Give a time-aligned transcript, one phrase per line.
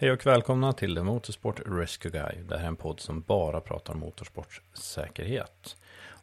[0.00, 2.42] Hej och välkomna till The Motorsport Rescue Guy.
[2.42, 5.76] Det här är en podd som bara pratar motorsportsäkerhet.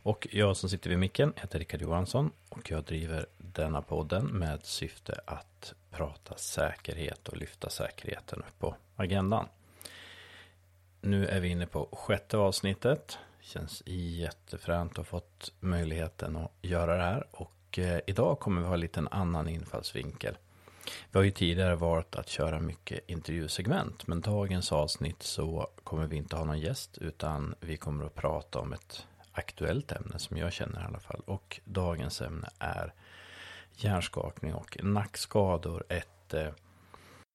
[0.04, 4.66] Och jag som sitter vid micken heter Rickard Johansson och jag driver denna podden med
[4.66, 9.48] syfte att prata säkerhet och lyfta säkerheten upp på agendan.
[11.02, 13.18] Nu är vi inne på sjätte avsnittet.
[13.42, 17.28] Känns jättefränt att ha fått möjligheten att göra det här.
[17.32, 20.38] Och eh, idag kommer vi ha en liten annan infallsvinkel.
[21.12, 26.16] Vi har ju tidigare valt att köra mycket intervjusegment, men dagens avsnitt så kommer vi
[26.16, 30.54] inte ha någon gäst, utan vi kommer att prata om ett aktuellt ämne som jag
[30.54, 31.22] känner i alla fall.
[31.26, 32.94] Och dagens ämne är
[33.76, 35.84] hjärnskakning och nackskador.
[35.90, 36.50] Ett eh,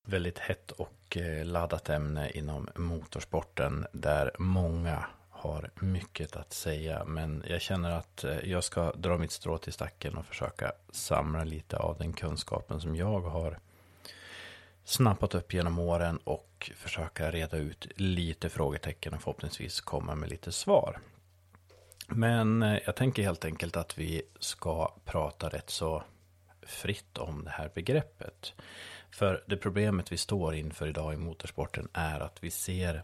[0.06, 5.06] väldigt hett och eh, laddat ämne inom motorsporten där många
[5.42, 7.04] har mycket att säga.
[7.04, 11.44] Men jag känner att eh, jag ska dra mitt strå till stacken och försöka samla
[11.44, 13.58] lite av den kunskapen som jag har
[14.84, 20.52] snappat upp genom åren och försöka reda ut lite frågetecken och förhoppningsvis komma med lite
[20.52, 20.98] svar.
[22.08, 26.02] Men eh, jag tänker helt enkelt att vi ska prata rätt så
[26.62, 28.54] fritt om det här begreppet.
[29.10, 33.02] För det problemet vi står inför idag i motorsporten är att vi ser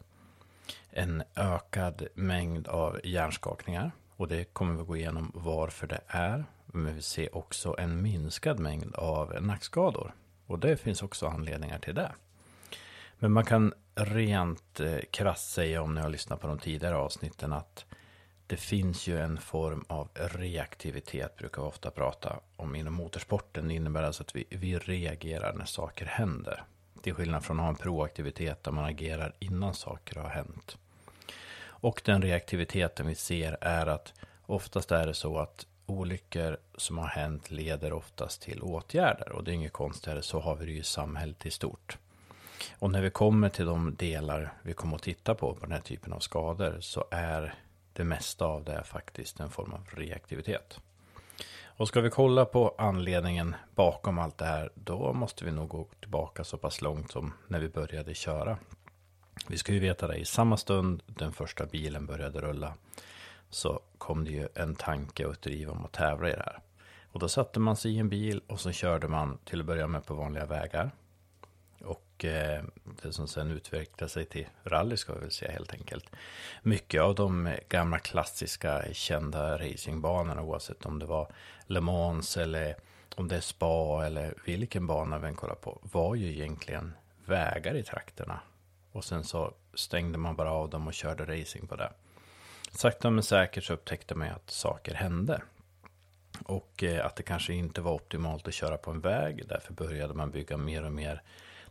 [0.99, 3.91] en ökad mängd av hjärnskakningar.
[4.17, 6.45] Och det kommer vi gå igenom varför det är.
[6.67, 10.15] Men vi ser också en minskad mängd av nackskador.
[10.47, 12.13] Och det finns också anledningar till det.
[13.19, 17.53] Men man kan rent eh, krasst säga om ni har lyssnat på de tidigare avsnitten
[17.53, 17.85] att
[18.47, 23.69] det finns ju en form av reaktivitet, brukar vi ofta prata om inom motorsporten.
[23.69, 26.63] Det innebär alltså att vi, vi reagerar när saker händer.
[27.03, 30.79] Till skillnad från att ha en proaktivitet där man agerar innan saker har hänt.
[31.81, 34.13] Och den reaktiviteten vi ser är att
[34.47, 39.33] oftast är det så att olyckor som har hänt leder oftast till åtgärder.
[39.33, 41.99] Och det är inget konstigare, så har vi det ju i samhället i stort.
[42.79, 45.81] Och när vi kommer till de delar vi kommer att titta på, på den här
[45.81, 47.55] typen av skador, så är
[47.93, 50.81] det mesta av det faktiskt en form av reaktivitet.
[51.65, 55.87] Och ska vi kolla på anledningen bakom allt det här, då måste vi nog gå
[56.01, 58.59] tillbaka så pass långt som när vi började köra.
[59.47, 62.75] Vi ska ju veta det, i samma stund den första bilen började rulla
[63.51, 66.59] så kom det ju en tanke och ett driv om att tävla i det här.
[67.13, 69.87] Och då satte man sig i en bil och så körde man till att börja
[69.87, 70.91] med på vanliga vägar.
[71.85, 72.65] Och eh,
[73.03, 76.11] det som sen utvecklade sig till rally ska vi väl säga helt enkelt.
[76.63, 81.33] Mycket av de gamla klassiska kända racingbanorna oavsett om det var
[81.67, 82.77] Le Mans eller
[83.15, 86.95] om det är spa eller vilken bana vi än kollar på var ju egentligen
[87.25, 88.41] vägar i trakterna.
[88.99, 91.93] Och sen så stängde man bara av dem och körde racing på det.
[92.71, 95.43] Sakta men säkert så upptäckte man att saker hände.
[96.45, 99.49] Och eh, att det kanske inte var optimalt att köra på en väg.
[99.49, 101.23] Därför började man bygga mer och mer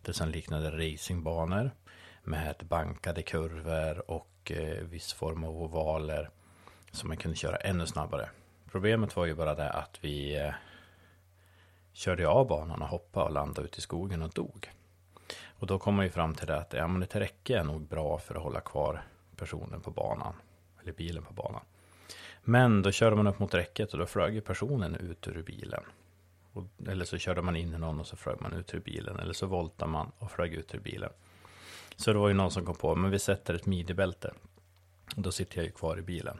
[0.01, 1.71] det som liknade racingbanor.
[2.23, 6.29] Med bankade kurvor och eh, viss form av ovaler.
[6.91, 8.29] Som man kunde köra ännu snabbare.
[8.71, 10.53] Problemet var ju bara det att vi eh,
[11.93, 14.71] körde av banan och hoppade och landade ute i skogen och dog.
[15.59, 17.81] Och då kom man ju fram till det att ja, men ett räcke är nog
[17.81, 19.03] bra för att hålla kvar
[19.35, 20.33] personen på banan.
[20.81, 21.61] Eller bilen på banan.
[22.43, 25.83] Men då körde man upp mot räcket och då flög personen ut ur bilen.
[26.53, 29.19] Och, eller så körde man in i någon och så flög man ut ur bilen.
[29.19, 31.09] Eller så voltade man och flög ut ur bilen.
[31.95, 34.33] Så det var ju någon som kom på, men vi sätter ett midjebälte.
[35.15, 36.39] Och då sitter jag ju kvar i bilen.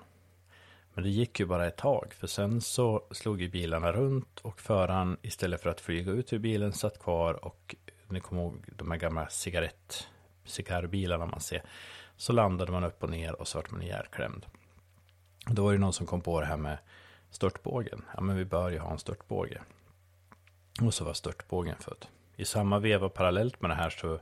[0.94, 4.59] Men det gick ju bara ett tag, för sen så slog ju bilarna runt och
[4.59, 7.75] föraren istället för att flyga ut ur bilen satt kvar och
[8.09, 10.07] ni kommer ihåg de här gamla cigarett,
[10.45, 11.63] cigarrbilarna man ser.
[12.18, 14.45] Så landade man upp och ner och så vart man ihjälklämd.
[15.45, 16.78] Då var det någon som kom på det här med
[17.29, 18.06] störtbågen.
[18.16, 19.62] Ja, men vi bör ju ha en störtbåge.
[20.81, 22.06] Och så var störtbågen född.
[22.35, 24.19] I samma veva parallellt med det här så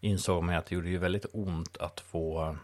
[0.00, 2.56] insåg man att det gjorde ju väldigt ont att få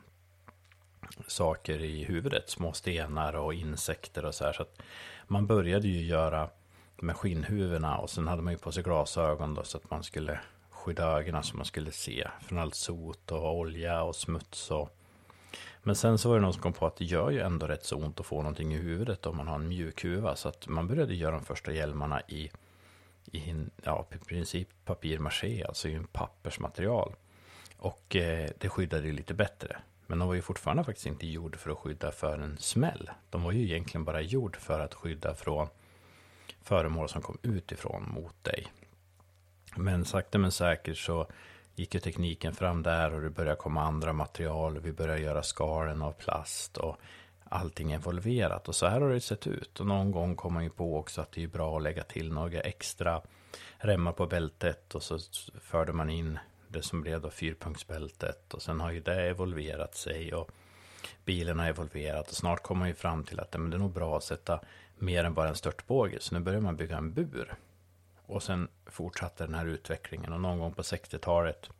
[1.27, 2.51] saker i huvudet.
[2.51, 4.53] Små stenar och insekter och så här.
[4.53, 4.83] Så att
[5.27, 6.49] man började ju göra
[6.97, 10.41] med skinnhuvudena och sen hade man ju på sig glasögon då så att man skulle
[10.83, 14.99] skydda ögonen som man skulle se från allt sot och olja och smuts och
[15.83, 17.85] men sen så var det någon som kom på att det gör ju ändå rätt
[17.85, 20.37] så ont att få någonting i huvudet om man har en mjuk huva.
[20.37, 22.51] Så att man började göra de första hjälmarna i,
[23.33, 27.15] i ja, i princip papirmaché, alltså i en pappersmaterial.
[27.77, 29.77] Och eh, det skyddade ju lite bättre.
[30.07, 33.11] Men de var ju fortfarande faktiskt inte gjord för att skydda för en smäll.
[33.31, 35.69] De var ju egentligen bara gjord för att skydda från
[36.63, 38.67] föremål som kom utifrån mot dig.
[39.77, 41.27] Men sakta men säkert så
[41.75, 44.79] gick ju tekniken fram där och det började komma andra material.
[44.79, 46.97] Vi började göra skalen av plast och
[47.45, 48.69] allting involverat.
[48.69, 49.81] Och så här har det sett ut.
[49.81, 52.33] Och någon gång kom man ju på också att det är bra att lägga till
[52.33, 53.23] några extra
[53.79, 54.95] remmar på bältet.
[54.95, 55.19] Och så
[55.61, 56.39] förde man in
[56.69, 58.55] det som blev då fyrpunktsbältet.
[58.55, 60.51] Och sen har ju det evolverat sig och
[61.25, 62.29] bilen har evolverat.
[62.29, 64.61] Och snart kommer man ju fram till att men det är nog bra att sätta
[64.99, 66.21] mer än bara en störtbåge.
[66.21, 67.55] Så nu börjar man bygga en bur.
[68.33, 70.33] Och sen fortsatte den här utvecklingen.
[70.33, 71.71] Och någon gång på 60-talet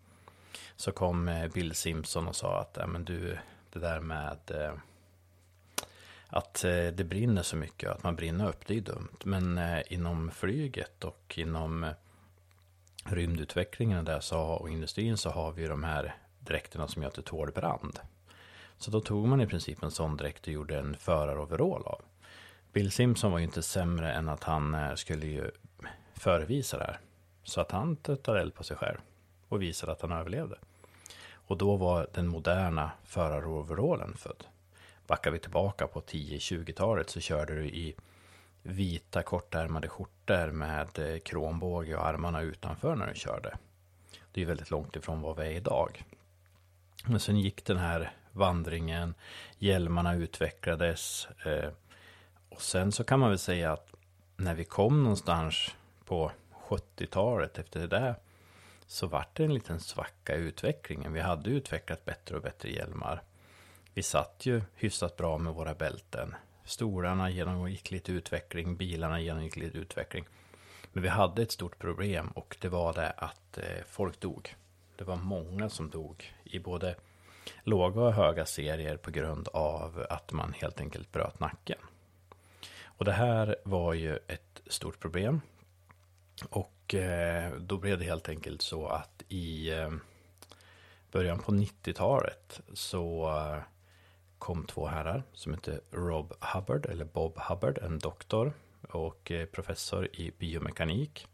[0.77, 3.39] så kom eh, Bill Simpson och sa att men du,
[3.73, 4.73] det där med eh,
[6.27, 9.19] att eh, det brinner så mycket, att man brinner upp, det är dumt.
[9.25, 11.87] Men inom flyget och inom
[13.05, 17.23] rymdutvecklingen där så, och industrin så har vi de här dräkterna som gör att det
[17.23, 17.99] tål brand.
[18.79, 22.01] Så då tog man i princip en sån dräkt och gjorde en föraroverall av.
[22.73, 25.51] Bill Simpson var ju inte sämre än att han skulle ju
[26.23, 26.99] förevisa det här.
[27.45, 28.99] Så att han tar eld på sig själv
[29.49, 30.57] och visar att han överlevde.
[31.33, 34.45] Och då var den moderna föraroverallen född.
[35.07, 37.95] Backar vi tillbaka på 10-20-talet så körde du i
[38.63, 43.57] vita kortärmade skjortor med eh, kronbåge och armarna utanför när du körde.
[44.33, 46.05] Det är väldigt långt ifrån vad vi är idag.
[47.07, 49.15] Men sen gick den här vandringen,
[49.59, 51.29] hjälmarna utvecklades.
[51.45, 51.71] Eh,
[52.49, 53.89] och sen så kan man väl säga att
[54.37, 56.33] när vi kom någonstans på
[56.69, 58.15] 70-talet efter det där
[58.87, 61.13] så vart det en liten svacka i utvecklingen.
[61.13, 63.23] Vi hade utvecklat bättre och bättre hjälmar.
[63.95, 66.35] Vi satt ju hyfsat bra med våra bälten.
[66.65, 70.25] Stolarna genomgick lite utveckling, bilarna genomgick lite utveckling.
[70.93, 74.57] Men vi hade ett stort problem och det var det att eh, folk dog.
[74.97, 76.95] Det var många som dog i både
[77.63, 81.79] låga och höga serier på grund av att man helt enkelt bröt nacken.
[82.85, 85.41] Och det här var ju ett stort problem.
[86.51, 89.91] Och eh, då blev det helt enkelt så att i eh,
[91.13, 93.63] början på 90-talet så eh,
[94.39, 98.53] kom två herrar som hette Rob Hubbard, eller Bob Hubbard, en doktor
[98.89, 101.27] och eh, professor i biomekanik.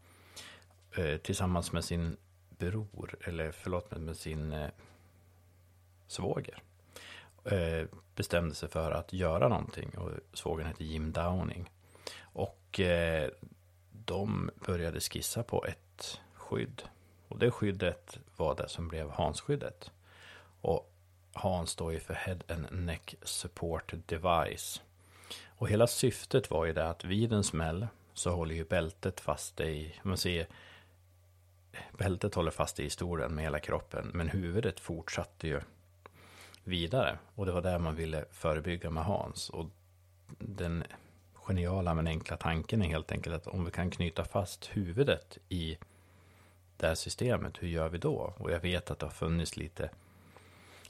[0.97, 2.17] Eh, tillsammans med sin
[2.49, 4.69] bror, eller förlåt, med sin eh,
[6.07, 6.63] svåger.
[8.15, 11.69] Bestämde sig för att göra någonting och svågern hette Jim Downing.
[12.21, 12.79] Och
[14.09, 16.81] de började skissa på ett skydd.
[17.27, 19.91] Och det skyddet var det som blev Hans-skyddet.
[20.61, 20.91] Och
[21.33, 24.81] Hans står ju för Head and Neck Support Device.
[25.47, 29.59] Och hela syftet var ju det att vid en smäll så håller ju bältet fast
[29.59, 30.47] i, man ser,
[31.97, 35.61] bältet håller fast i stolen med hela kroppen, men huvudet fortsatte ju
[36.63, 37.19] vidare.
[37.35, 39.49] Och det var det man ville förebygga med Hans.
[39.49, 39.65] Och
[40.37, 40.83] den
[41.49, 45.77] geniala men enkla tanken är helt enkelt att om vi kan knyta fast huvudet i
[46.77, 48.33] det här systemet, hur gör vi då?
[48.37, 49.89] Och jag vet att det har funnits lite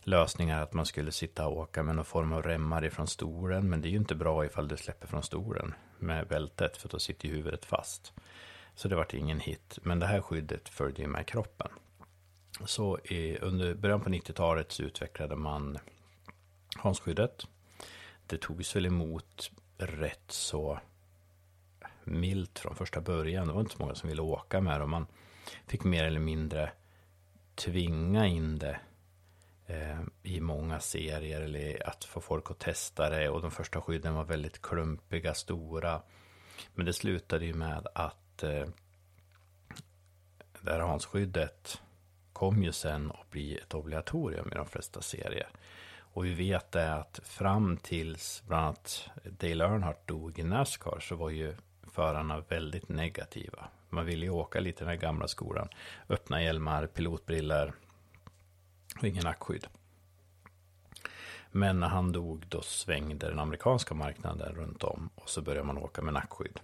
[0.04, 3.82] lösningar att man skulle sitta och åka med någon form av remmar ifrån stolen, men
[3.82, 7.28] det är ju inte bra ifall du släpper från stolen med bältet, för då sitter
[7.28, 8.14] ju huvudet fast.
[8.76, 11.68] Så det vart ingen hit, men det här skyddet följde ju med kroppen.
[12.66, 15.78] Så i, under början på 90-talet så utvecklade man
[16.76, 17.48] Hansskyddet.
[18.28, 20.80] Det togs väl emot rätt så
[22.04, 23.48] milt från första början.
[23.48, 24.84] Det var inte så många som ville åka med det.
[24.84, 25.08] Och man
[25.68, 26.72] fick mer eller mindre
[27.56, 28.80] tvinga in det
[29.66, 31.42] eh, i många serier.
[31.42, 33.30] Eller att få folk att testa det.
[33.30, 36.02] Och de första skydden var väldigt klumpiga, stora.
[36.74, 38.68] Men det slutade ju med att eh,
[40.62, 41.82] det här Hansskyddet
[42.34, 45.50] kom ju sen att bli ett obligatorium i de flesta serier.
[46.14, 51.16] Och vi vet det att fram tills bland annat Dale Earnhardt dog i Nascar så
[51.16, 51.56] var ju
[51.92, 53.68] förarna väldigt negativa.
[53.90, 55.70] Man ville ju åka lite i den här gamla skolan.
[56.10, 57.74] Öppna hjälmar, pilotbriller
[58.98, 59.68] och ingen nackskydd.
[61.52, 65.78] Men när han dog då svängde den amerikanska marknaden runt om och så började man
[65.78, 66.60] åka med nackskydd.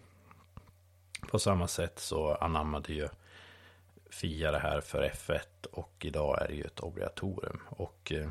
[1.31, 3.07] På samma sätt så anammade ju
[4.09, 7.59] FIA det här för F1 och idag är det ju ett obligatorium.
[7.69, 8.29] Och eh,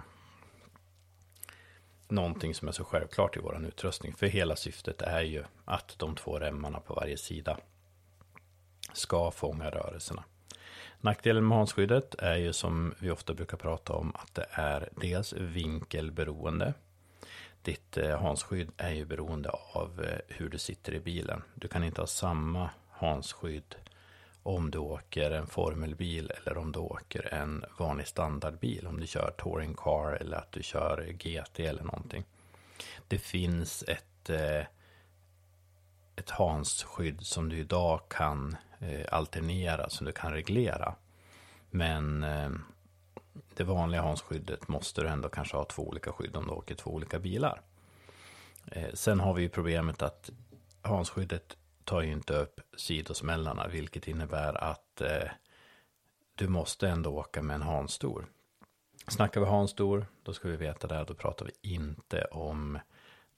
[2.14, 4.14] någonting som är så självklart i vår utrustning.
[4.14, 7.58] För hela syftet är ju att de två remmarna på varje sida
[8.92, 10.24] ska fånga rörelserna.
[11.00, 15.32] Nackdelen med handskyddet är ju som vi ofta brukar prata om att det är dels
[15.32, 16.74] vinkelberoende.
[17.62, 21.42] Ditt eh, handskydd är ju beroende av eh, hur du sitter i bilen.
[21.54, 23.74] Du kan inte ha samma handskydd
[24.44, 28.86] om du åker en formelbil eller om du åker en vanlig standardbil.
[28.86, 32.24] Om du kör touring car eller att du kör GT eller någonting.
[33.08, 34.66] Det finns ett, eh,
[36.16, 40.94] ett hansskydd som du idag kan eh, alternera, som du kan reglera.
[41.70, 42.50] Men eh,
[43.54, 46.90] det vanliga Hans-skyddet måste du ändå kanske ha två olika skydd om du åker två
[46.90, 47.60] olika bilar.
[48.66, 50.30] Eh, sen har vi ju problemet att
[50.82, 55.30] Hans-skyddet tar ju inte upp sidosmällarna, vilket innebär att eh,
[56.34, 58.26] du måste ändå åka med en hanstor.
[59.08, 62.78] Snackar vi hanstor, då ska vi veta det, då pratar vi inte om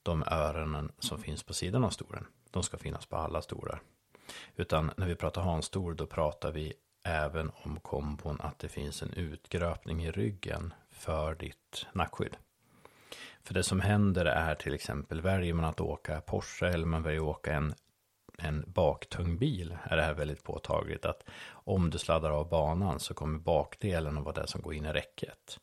[0.03, 2.25] de öronen som finns på sidan av storen.
[2.51, 3.81] De ska finnas på alla stolar.
[4.55, 6.73] Utan när vi pratar hanstor, då pratar vi
[7.03, 12.37] även om kombon att det finns en utgröpning i ryggen för ditt nackskydd.
[13.43, 17.21] För det som händer är till exempel, väljer man att åka Porsche eller man väljer
[17.21, 17.73] att åka en,
[18.37, 23.13] en baktung bil, är det här väldigt påtagligt att om du sladdar av banan så
[23.13, 25.59] kommer bakdelen att vara det som går in i räcket.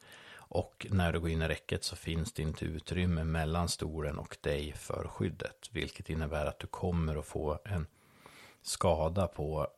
[0.47, 4.37] Och när du går in i räcket så finns det inte utrymme mellan stolen och
[4.41, 5.69] dig för skyddet.
[5.71, 7.87] Vilket innebär att du kommer att få en
[8.63, 9.69] skada på,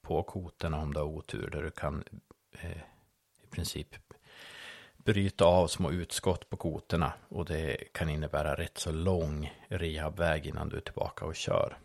[0.00, 1.50] på koterna om du har otur.
[1.50, 2.04] Där du kan
[2.52, 2.70] eh,
[3.42, 3.96] i princip
[4.96, 7.12] bryta av små utskott på koterna.
[7.28, 11.78] Och det kan innebära rätt så lång rehabväg innan du är tillbaka och kör.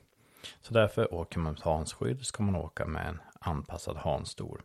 [0.62, 4.62] Så därför åker man med hansskydd ska man åka med en anpassad hanstol.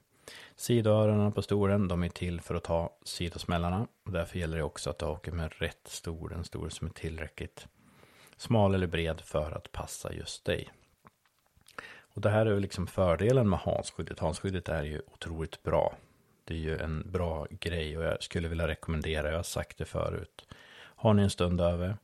[0.57, 3.87] Sidoöronen på stolen, de är till för att ta sidosmällarna.
[4.05, 6.93] Och därför gäller det också att du åker med rätt stol, en stol som är
[6.93, 7.67] tillräckligt
[8.37, 10.73] smal eller bred för att passa just dig.
[12.01, 14.19] Och det här är liksom fördelen med Hansskyddet.
[14.19, 15.97] Hansskyddet är ju otroligt bra.
[16.45, 19.85] Det är ju en bra grej och jag skulle vilja rekommendera, jag har sagt det
[19.85, 20.47] förut.
[20.79, 21.97] Har ni en stund över?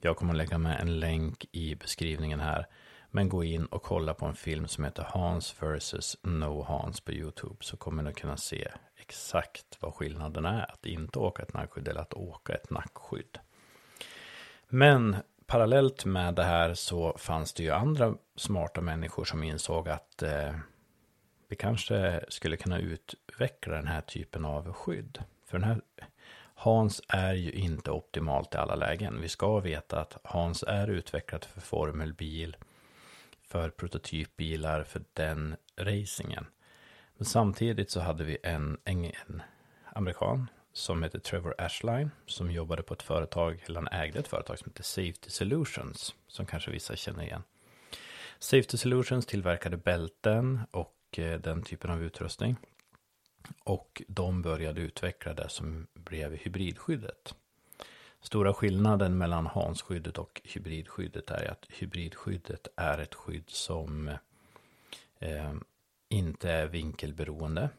[0.00, 2.66] Jag kommer att lägga med en länk i beskrivningen här.
[3.10, 6.16] Men gå in och kolla på en film som heter Hans vs.
[6.22, 7.56] No Hans på YouTube.
[7.60, 10.70] Så kommer ni kunna se exakt vad skillnaden är.
[10.72, 13.38] Att inte åka ett nackskydd eller att åka ett nackskydd.
[14.68, 20.22] Men parallellt med det här så fanns det ju andra smarta människor som insåg att
[20.22, 20.54] eh,
[21.48, 25.18] vi kanske skulle kunna utveckla den här typen av skydd.
[25.46, 25.80] För den här
[26.54, 29.20] Hans är ju inte optimalt i alla lägen.
[29.20, 32.56] Vi ska veta att Hans är utvecklat för formelbil
[33.50, 36.46] för prototypbilar för den racingen.
[37.16, 39.42] Men samtidigt så hade vi en, en, en
[39.92, 44.58] amerikan som hette Trevor Ashline som jobbade på ett företag, eller han ägde ett företag
[44.58, 47.42] som hette Safety Solutions som kanske vissa känner igen.
[48.38, 52.56] Safety Solutions tillverkade bälten och eh, den typen av utrustning.
[53.64, 57.34] Och de började utveckla det som blev hybridskyddet.
[58.20, 64.08] Stora skillnaden mellan Hansskyddet och hybridskyddet är att hybridskyddet är ett skydd som
[65.18, 65.52] eh,
[66.08, 67.70] inte är vinkelberoende.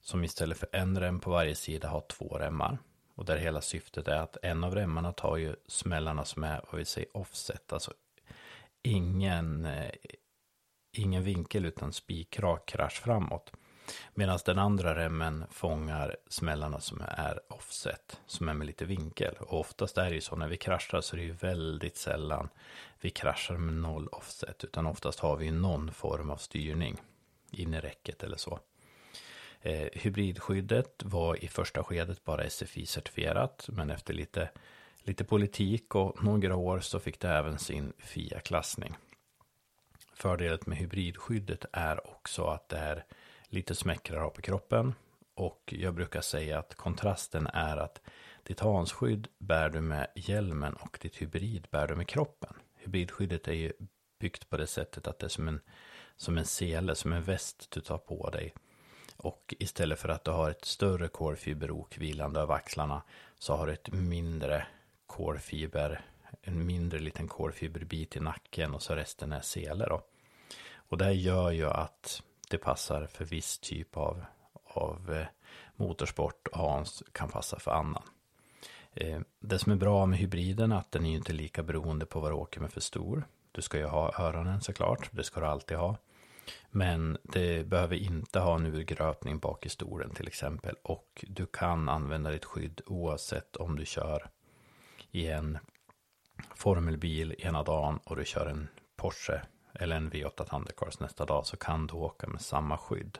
[0.00, 2.78] Som istället för en rem på varje sida har två remmar.
[3.14, 6.78] Och där hela syftet är att en av remmarna tar ju smällarna som är vad
[6.78, 7.72] vi säger offset.
[7.72, 7.92] Alltså
[8.82, 9.90] ingen, eh,
[10.92, 13.52] ingen vinkel utan spikrak krasch framåt.
[14.14, 19.34] Medan den andra remmen fångar smällarna som är offset, som är med lite vinkel.
[19.38, 22.48] Och oftast är det ju så när vi kraschar så är det ju väldigt sällan
[23.00, 24.64] vi kraschar med noll offset.
[24.64, 26.96] Utan oftast har vi någon form av styrning
[27.50, 28.60] in i räcket eller så.
[29.60, 34.50] Eh, hybridskyddet var i första skedet bara SFI-certifierat, men efter lite,
[34.98, 38.96] lite politik och några år så fick det även sin FIA-klassning.
[40.14, 43.04] Fördelen med hybridskyddet är också att det är
[43.48, 44.94] lite smäckrare på kroppen.
[45.34, 48.00] Och jag brukar säga att kontrasten är att
[48.42, 52.54] ditt hansskydd bär du med hjälmen och ditt hybrid bär du med kroppen.
[52.76, 53.72] Hybridskyddet är ju
[54.18, 55.60] byggt på det sättet att det är som en,
[56.16, 58.54] som en sele, som en väst du tar på dig.
[59.16, 63.02] Och istället för att du har ett större kolfiberok vilande över axlarna
[63.38, 64.66] så har du ett mindre
[65.06, 66.04] kolfiber,
[66.42, 70.02] en mindre liten kolfiberbit i nacken och så resten är sele då.
[70.74, 74.24] Och det gör ju att det passar för viss typ av,
[74.64, 75.26] av eh,
[75.76, 78.02] motorsport och Hans kan passa för annan.
[78.92, 82.20] Eh, det som är bra med hybriden är att den är inte lika beroende på
[82.20, 83.28] vad du åker med för stor.
[83.52, 85.96] Du ska ju ha öronen såklart, det ska du alltid ha.
[86.70, 90.74] Men det behöver inte ha en urgröpning bak i stolen till exempel.
[90.82, 94.30] Och du kan använda ditt skydd oavsett om du kör
[95.10, 95.58] i en
[96.54, 99.42] formelbil ena dagen och du kör en Porsche
[99.80, 103.18] eller en V8 Thundercars nästa dag så kan du åka med samma skydd.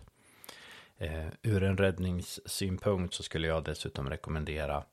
[0.99, 4.85] Eh, ur en räddningssynpunkt så skulle jag dessutom rekommendera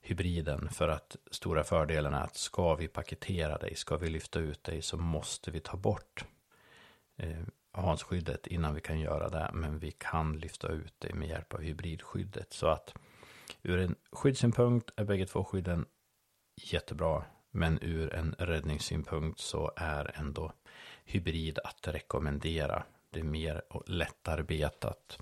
[0.00, 4.64] hybriden för att stora fördelen är att ska vi paketera dig, ska vi lyfta ut
[4.64, 6.24] dig så måste vi ta bort
[7.16, 7.42] eh,
[7.74, 9.50] Hansskyddet innan vi kan göra det.
[9.52, 12.52] Men vi kan lyfta ut dig med hjälp av hybridskyddet.
[12.52, 12.94] Så att
[13.62, 15.86] ur en skyddssynpunkt är bägge två skydden
[16.56, 17.24] jättebra.
[17.50, 20.52] Men ur en räddningssynpunkt så är ändå
[21.04, 22.84] hybrid att rekommendera.
[23.10, 25.18] Det är mer lättarbetat.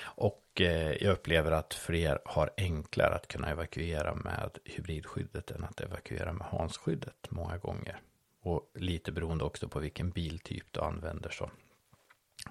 [0.00, 5.80] Och eh, jag upplever att fler har enklare att kunna evakuera med hybridskyddet än att
[5.80, 8.00] evakuera med Hansskyddet många gånger.
[8.42, 11.50] Och lite beroende också på vilken biltyp du använder så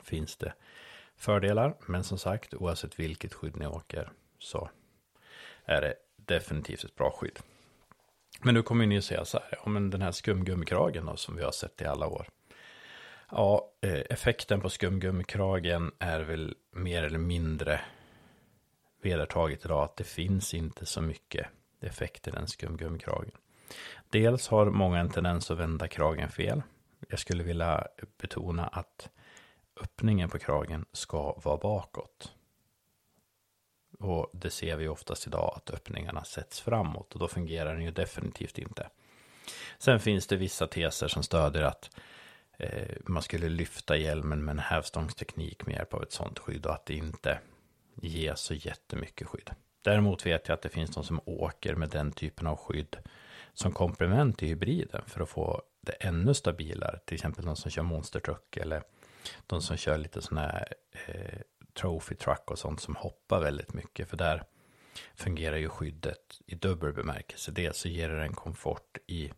[0.03, 0.53] finns det
[1.15, 1.75] fördelar.
[1.85, 4.69] Men som sagt, oavsett vilket skydd ni åker så
[5.65, 7.39] är det definitivt ett bra skydd.
[8.41, 11.35] Men nu kommer ni att säga så här, ja men den här skumgummikragen då, som
[11.35, 12.27] vi har sett i alla år.
[13.31, 17.81] Ja, eh, effekten på skumgummikragen är väl mer eller mindre
[19.01, 21.47] vedertaget idag att det finns inte så mycket
[21.81, 23.31] effekt i den skumgummikragen.
[24.09, 26.61] Dels har många en tendens att vända kragen fel.
[27.09, 29.09] Jag skulle vilja betona att
[29.81, 32.31] öppningen på kragen ska vara bakåt.
[33.99, 37.91] Och det ser vi oftast idag att öppningarna sätts framåt och då fungerar den ju
[37.91, 38.89] definitivt inte.
[39.77, 41.89] Sen finns det vissa teser som stödjer att
[42.61, 46.73] eh, man skulle lyfta hjälmen med en hävstångsteknik med hjälp av ett sånt skydd och
[46.73, 47.39] att det inte
[48.01, 49.49] ger så jättemycket skydd.
[49.83, 52.97] Däremot vet jag att det finns de som åker med den typen av skydd
[53.53, 56.99] som komplement till hybriden för att få det ännu stabilare.
[57.05, 58.83] Till exempel de som kör monstertruck eller
[59.47, 60.73] de som kör lite sådana här
[61.07, 61.39] eh,
[61.73, 64.09] trophy truck och sånt som hoppar väldigt mycket.
[64.09, 64.43] För där
[65.15, 67.51] fungerar ju skyddet i dubbel bemärkelse.
[67.51, 69.31] Dels så ger det en komfort i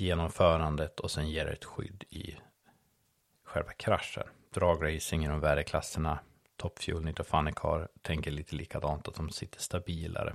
[0.00, 2.36] genomförandet och sen ger det ett skydd i
[3.44, 4.26] själva kraschen.
[4.54, 6.18] Dragracing i de värre klasserna,
[6.56, 10.34] Top Fuel, Nitro Funny Car tänker lite likadant att de sitter stabilare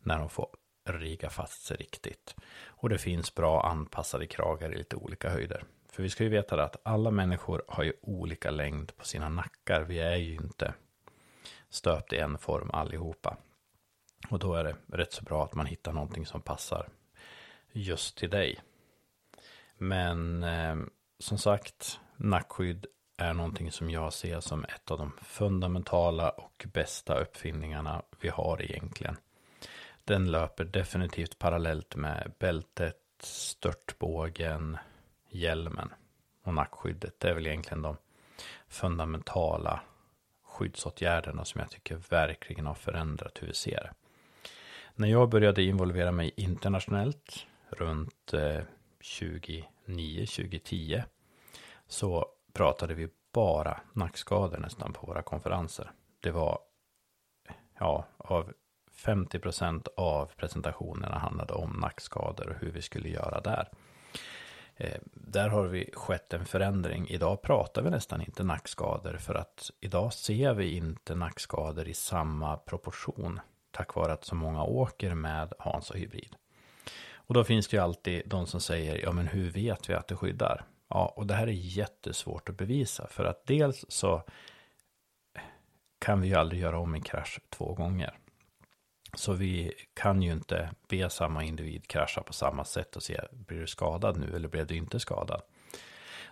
[0.00, 0.48] när de får
[0.84, 2.34] rigga fast sig riktigt.
[2.66, 5.64] Och det finns bra anpassade kragar i lite olika höjder.
[5.90, 9.82] För vi ska ju veta att alla människor har ju olika längd på sina nackar.
[9.82, 10.74] Vi är ju inte
[11.68, 13.36] stöpt i en form allihopa.
[14.30, 16.88] Och då är det rätt så bra att man hittar någonting som passar
[17.72, 18.60] just till dig.
[19.78, 20.76] Men eh,
[21.18, 27.20] som sagt, nackskydd är någonting som jag ser som ett av de fundamentala och bästa
[27.20, 29.16] uppfinningarna vi har egentligen.
[30.04, 34.78] Den löper definitivt parallellt med bältet, störtbågen,
[35.28, 35.92] hjälmen
[36.42, 37.20] och nackskyddet.
[37.20, 37.96] Det är väl egentligen de
[38.68, 39.80] fundamentala
[40.44, 43.82] skyddsåtgärderna som jag tycker verkligen har förändrat hur vi ser.
[43.82, 43.92] det.
[44.94, 48.62] När jag började involvera mig internationellt runt eh,
[49.00, 51.02] 2009-2010
[51.86, 55.90] så pratade vi bara nackskador nästan på våra konferenser.
[56.20, 56.58] Det var,
[57.78, 58.52] ja, av
[58.90, 63.68] 50 procent av presentationerna handlade om nackskador och hur vi skulle göra där.
[64.76, 67.08] Eh, där har vi skett en förändring.
[67.08, 72.56] Idag pratar vi nästan inte nackskador för att idag ser vi inte nackskador i samma
[72.56, 76.36] proportion tack vare att så många åker med Hans och hybrid.
[77.28, 80.08] Och då finns det ju alltid de som säger, ja men hur vet vi att
[80.08, 80.64] det skyddar?
[80.88, 84.22] Ja, och det här är jättesvårt att bevisa för att dels så
[85.98, 88.18] kan vi ju aldrig göra om en krasch två gånger.
[89.14, 93.60] Så vi kan ju inte be samma individ krascha på samma sätt och se, blir
[93.60, 95.42] du skadad nu eller blev du inte skadad?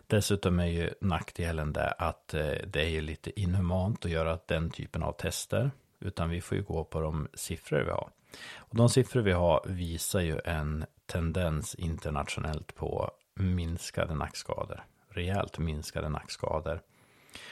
[0.06, 4.70] Dessutom är ju nackdelen det att eh, det är ju lite inhumant att göra den
[4.70, 5.70] typen av tester.
[6.00, 8.10] Utan vi får ju gå på de siffror vi har.
[8.54, 14.84] Och de siffror vi har visar ju en tendens internationellt på minskade nackskador.
[15.08, 16.82] Rejält minskade nackskador.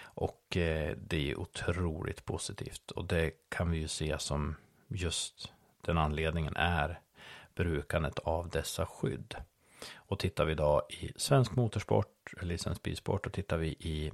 [0.00, 2.90] Och eh, det är otroligt positivt.
[2.90, 4.56] Och det kan vi ju se som
[4.88, 7.00] just den anledningen är
[7.54, 9.34] brukandet av dessa skydd.
[9.94, 14.12] Och tittar vi idag i svensk motorsport, eller i svensk bilsport, och tittar vi i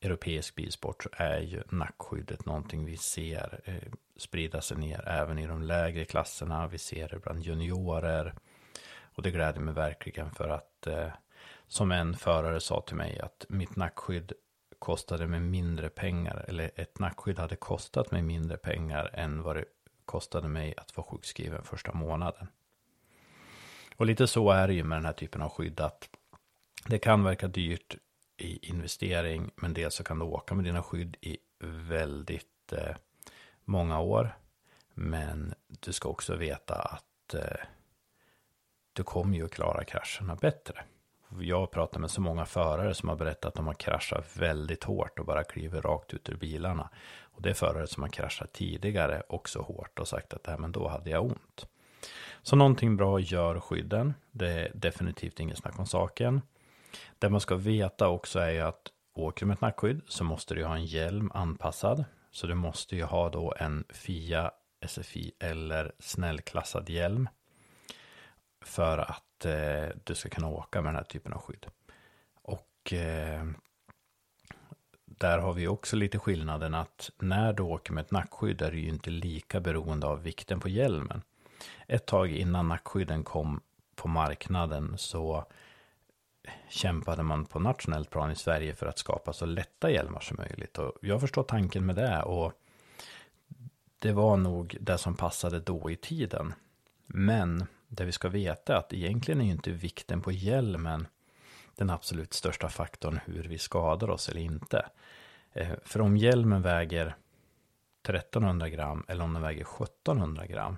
[0.00, 5.46] europeisk bilsport så är ju nackskyddet någonting vi ser eh, sprida sig ner även i
[5.46, 6.68] de lägre klasserna.
[6.68, 8.34] Vi ser det bland juniorer.
[9.14, 11.08] Och det gläder mig verkligen för att eh,
[11.66, 14.32] som en förare sa till mig att mitt nackskydd
[14.78, 19.64] kostade mig mindre pengar, eller ett nackskydd hade kostat mig mindre pengar än vad det
[20.04, 22.48] kostade mig att vara sjukskriven första månaden.
[23.96, 26.08] Och lite så är det ju med den här typen av skydd att
[26.86, 27.96] det kan verka dyrt
[28.36, 31.38] i investering, men dels så kan du åka med dina skydd i
[31.88, 32.96] väldigt eh,
[33.64, 34.36] många år.
[34.94, 37.66] Men du ska också veta att eh,
[38.92, 40.84] du kommer ju att klara krascherna bättre
[41.38, 44.84] jag har pratat med så många förare som har berättat att de har kraschat väldigt
[44.84, 46.90] hårt och bara kliver rakt ut ur bilarna.
[47.22, 50.72] Och det är förare som har kraschat tidigare också hårt och sagt att äh, men
[50.72, 51.66] då hade jag ont.
[52.42, 54.14] Så någonting bra gör skydden.
[54.30, 56.40] Det är definitivt inget snack om saken.
[57.18, 58.82] Det man ska veta också är ju att
[59.14, 62.04] åker du med ett nackskydd så måste du ha en hjälm anpassad.
[62.30, 64.50] Så du måste ju ha då en FIA,
[64.86, 67.28] SFI eller snällklassad hjälm.
[68.64, 71.66] För att eh, du ska kunna åka med den här typen av skydd.
[72.42, 73.46] Och eh,
[75.04, 78.80] där har vi också lite skillnaden att när du åker med ett nackskydd är du
[78.80, 81.22] ju inte lika beroende av vikten på hjälmen.
[81.86, 83.60] Ett tag innan nackskydden kom
[83.94, 85.46] på marknaden så
[86.68, 90.78] kämpade man på nationellt plan i Sverige för att skapa så lätta hjälmar som möjligt.
[90.78, 92.52] Och jag förstår tanken med det och
[93.98, 96.54] det var nog det som passade då i tiden.
[97.06, 101.06] Men det vi ska veta är att egentligen är ju inte vikten på hjälmen
[101.74, 104.86] den absolut största faktorn hur vi skadar oss eller inte.
[105.52, 107.14] Eh, för om hjälmen väger
[108.02, 110.76] 1300 gram eller om den väger 1700 gram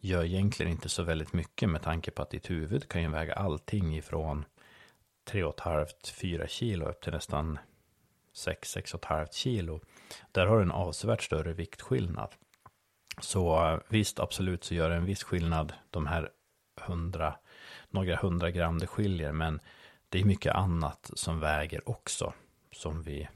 [0.00, 3.34] gör egentligen inte så väldigt mycket med tanke på att ditt huvud kan ju väga
[3.34, 4.44] allting ifrån
[5.30, 7.58] 3,5-4 kilo upp till nästan
[8.34, 9.80] 6-6,5 kilo.
[10.32, 12.34] Där har du en avsevärt större viktskillnad.
[13.20, 16.30] Så eh, visst, absolut så gör det en viss skillnad de här
[16.80, 17.36] 100,
[17.90, 19.60] några hundra gram det skiljer, men
[20.08, 22.32] det är mycket annat som väger också,
[22.72, 23.28] som vi,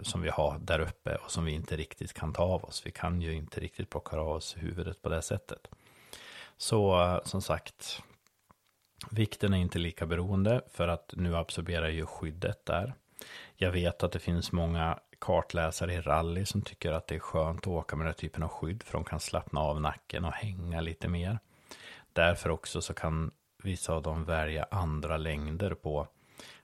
[0.00, 2.86] som vi har där uppe och som vi inte riktigt kan ta av oss.
[2.86, 5.68] Vi kan ju inte riktigt plocka av oss huvudet på det sättet.
[6.56, 8.02] Så eh, som sagt,
[9.10, 12.94] vikten är inte lika beroende för att nu absorberar ju skyddet där.
[13.56, 17.60] Jag vet att det finns många kartläsare i rally som tycker att det är skönt
[17.60, 20.32] att åka med den här typen av skydd för de kan slappna av nacken och
[20.32, 21.38] hänga lite mer.
[22.12, 23.30] Därför också så kan
[23.62, 26.08] vissa av dem välja andra längder på,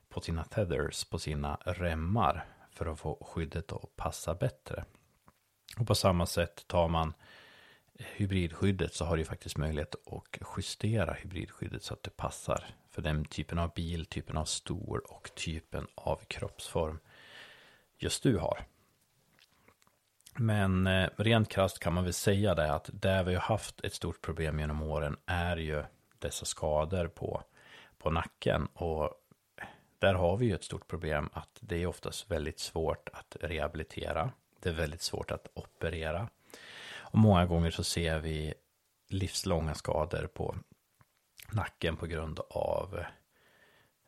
[0.09, 4.85] på sina tethers, på sina remmar för att få skyddet att passa bättre.
[5.79, 7.13] Och på samma sätt tar man
[7.99, 13.25] hybridskyddet så har du faktiskt möjlighet att justera hybridskyddet så att det passar för den
[13.25, 16.99] typen av bil, typen av stol och typen av kroppsform
[17.97, 18.65] just du har.
[20.37, 23.93] Men eh, rent krasst kan man väl säga det att där vi har haft ett
[23.93, 25.83] stort problem genom åren är ju
[26.19, 27.43] dessa skador på,
[27.97, 28.67] på nacken.
[28.73, 29.09] Och
[29.99, 34.31] där har vi ju ett stort problem att det är oftast väldigt svårt att rehabilitera.
[34.59, 36.29] Det är väldigt svårt att operera.
[37.15, 38.53] Och många gånger så ser vi
[39.09, 40.55] livslånga skador på
[41.51, 42.99] nacken på grund av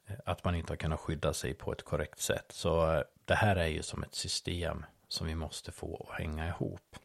[0.08, 2.46] eh, att man inte har kunnat skydda sig på ett korrekt sätt.
[2.50, 6.48] Så eh, det här är ju som ett system som vi måste få att hänga
[6.48, 6.96] ihop.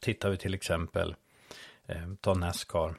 [0.00, 1.16] Tittar vi till exempel,
[1.86, 2.94] eh, ta Nascar,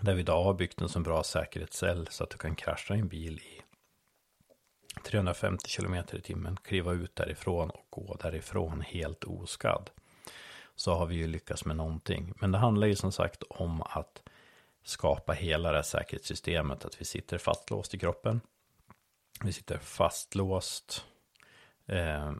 [0.00, 3.08] där vi idag har byggt en så bra säkerhetscell så att du kan krascha en
[3.08, 3.62] bil i
[5.04, 9.90] 350 km i timmen, kliva ut därifrån och gå därifrån helt oskadd.
[10.78, 12.32] Så har vi ju lyckats med någonting.
[12.36, 14.22] Men det handlar ju som sagt om att
[14.82, 18.40] skapa hela det här säkerhetssystemet, att vi sitter fastlåst i kroppen.
[19.44, 21.04] Vi sitter fastlåst
[21.86, 22.32] eh,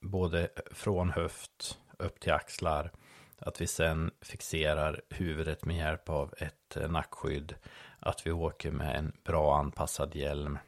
[0.00, 2.92] både från höft upp till axlar.
[3.38, 7.54] Att vi sen fixerar huvudet med hjälp av ett eh, nackskydd.
[7.98, 10.58] Att vi åker med en bra anpassad hjälm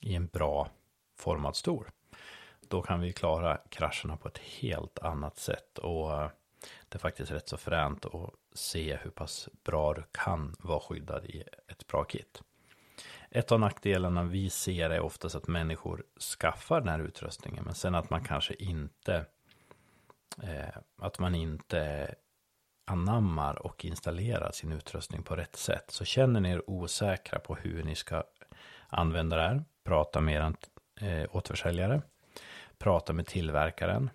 [0.00, 0.70] i en bra
[1.16, 1.86] formad stol.
[2.70, 5.78] Då kan vi klara krascherna på ett helt annat sätt.
[5.78, 6.30] Och eh,
[6.88, 11.24] det är faktiskt rätt så fränt att se hur pass bra du kan vara skyddad
[11.24, 12.42] i ett bra kit.
[13.30, 16.04] Ett av nackdelarna vi ser är oftast att människor
[16.38, 17.64] skaffar den här utrustningen.
[17.64, 19.26] Men sen att man kanske inte
[20.42, 22.14] eh, att man inte
[22.86, 25.90] anammar och installerar sin utrustning på rätt sätt.
[25.90, 28.22] Så känner ni er osäkra på hur ni ska
[28.88, 29.64] använda det här.
[29.84, 30.54] Prata med er
[31.08, 32.02] eh, återförsäljare.
[32.84, 34.10] Prata med tillverkaren.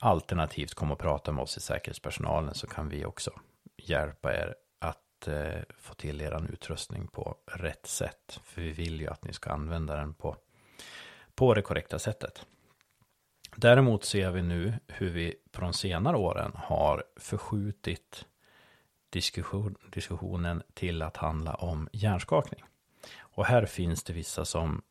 [0.00, 3.30] Alternativt kom och prata med oss i säkerhetspersonalen så kan vi också
[3.76, 8.40] hjälpa er att eh, få till er utrustning på rätt sätt.
[8.44, 10.36] För vi vill ju att ni ska använda den på,
[11.34, 12.46] på det korrekta sättet.
[13.56, 18.26] Däremot ser vi nu hur vi på de senare åren har förskjutit
[19.10, 22.62] diskussion, diskussionen till att handla om hjärnskakning.
[23.18, 24.82] Och här finns det vissa som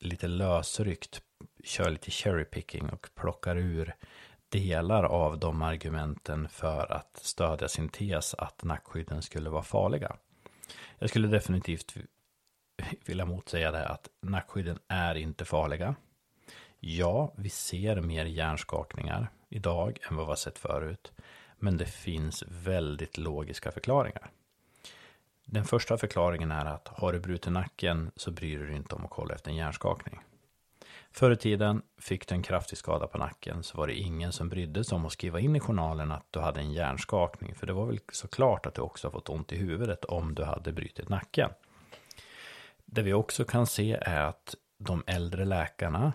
[0.00, 1.22] lite lösryckt
[1.64, 3.94] kör lite cherry picking och plockar ur
[4.48, 10.16] delar av de argumenten för att stödja sin tes att nackskydden skulle vara farliga.
[10.98, 11.94] Jag skulle definitivt
[13.06, 15.94] vilja motsäga det att nackskydden är inte farliga.
[16.80, 21.12] Ja, vi ser mer hjärnskakningar idag än vad vi har sett förut.
[21.56, 24.30] Men det finns väldigt logiska förklaringar.
[25.44, 29.04] Den första förklaringen är att har du brutit nacken så bryr du dig inte om
[29.04, 30.20] att kolla efter en hjärnskakning.
[31.12, 34.48] Förr i tiden fick du en kraftig skada på nacken så var det ingen som
[34.48, 37.54] brydde sig om att skriva in i journalen att du hade en hjärnskakning.
[37.54, 40.44] För det var väl såklart att du också har fått ont i huvudet om du
[40.44, 41.50] hade brutit nacken.
[42.84, 46.12] Det vi också kan se är att de äldre läkarna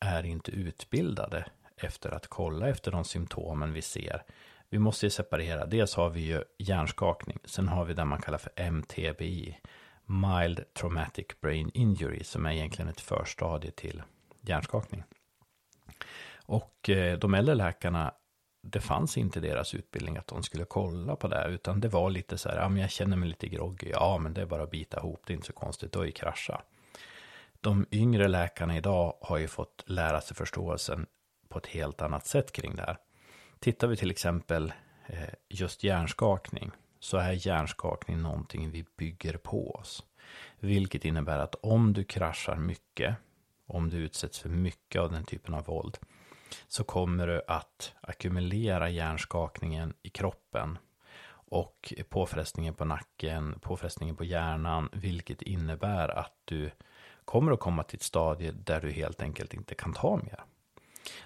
[0.00, 4.22] är inte utbildade efter att kolla efter de symptomen vi ser.
[4.68, 5.66] Vi måste ju separera.
[5.66, 7.38] Dels har vi ju hjärnskakning.
[7.44, 9.58] Sen har vi det man kallar för MTBI.
[10.04, 12.24] Mild Traumatic Brain Injury.
[12.24, 14.02] Som är egentligen ett förstadie till
[14.42, 15.04] hjärnskakning.
[16.34, 18.14] Och eh, de äldre läkarna
[18.62, 22.10] det fanns inte i deras utbildning att de skulle kolla på det, utan det var
[22.10, 24.62] lite så här, ja men jag känner mig lite groggy, ja men det är bara
[24.62, 26.62] att bita ihop, det är inte så konstigt, då är ju krascha.
[27.60, 31.06] De yngre läkarna idag har ju fått lära sig förståelsen
[31.48, 32.96] på ett helt annat sätt kring det här.
[33.58, 34.72] Tittar vi till exempel
[35.06, 40.04] eh, just hjärnskakning, så är hjärnskakning någonting vi bygger på oss.
[40.58, 43.16] Vilket innebär att om du kraschar mycket,
[43.66, 45.98] om du utsätts för mycket av den typen av våld,
[46.68, 50.78] så kommer du att ackumulera hjärnskakningen i kroppen
[51.52, 56.70] och påfrestningen på nacken, påfrestningen på hjärnan, vilket innebär att du
[57.24, 60.40] kommer att komma till ett stadie där du helt enkelt inte kan ta mer.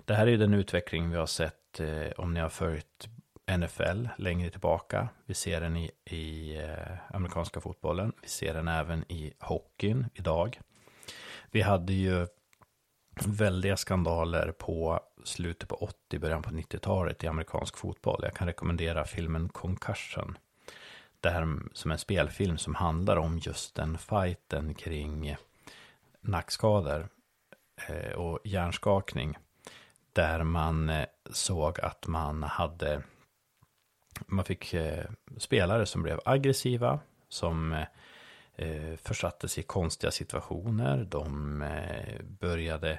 [0.05, 3.09] Det här är den utveckling vi har sett eh, om ni har följt
[3.59, 5.09] NFL längre tillbaka.
[5.25, 8.13] Vi ser den i, i eh, amerikanska fotbollen.
[8.23, 10.61] Vi ser den även i hockeyn idag.
[11.57, 12.27] Vi hade ju
[13.25, 18.21] väldiga skandaler på slutet på 80, början på 90-talet i amerikansk fotboll.
[18.23, 20.39] Jag kan rekommendera filmen Concussion.
[21.21, 25.37] Det här som en spelfilm som handlar om just den fighten kring
[26.21, 27.09] nackskador
[27.89, 29.39] eh, och hjärnskakning.
[30.13, 33.03] Där man eh, såg att man hade,
[34.27, 35.05] man fick eh,
[35.39, 37.85] spelare som blev aggressiva, som
[38.59, 41.05] Eh, försattes i konstiga situationer.
[41.11, 42.99] De eh, började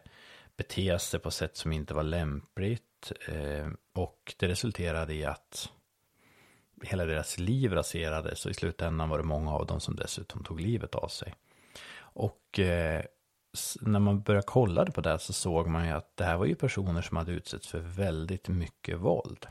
[0.58, 3.12] bete sig på sätt som inte var lämpligt.
[3.28, 5.70] Eh, och det resulterade i att
[6.84, 10.62] hela deras liv raserades och i slutändan var det många av dem som dessutom tog
[10.62, 11.36] livet av sig.
[11.98, 12.60] Och
[13.82, 16.56] när man började kolla på det så såg man ju att det här var ju
[16.56, 19.48] personer som hade utsatts för väldigt mycket våld.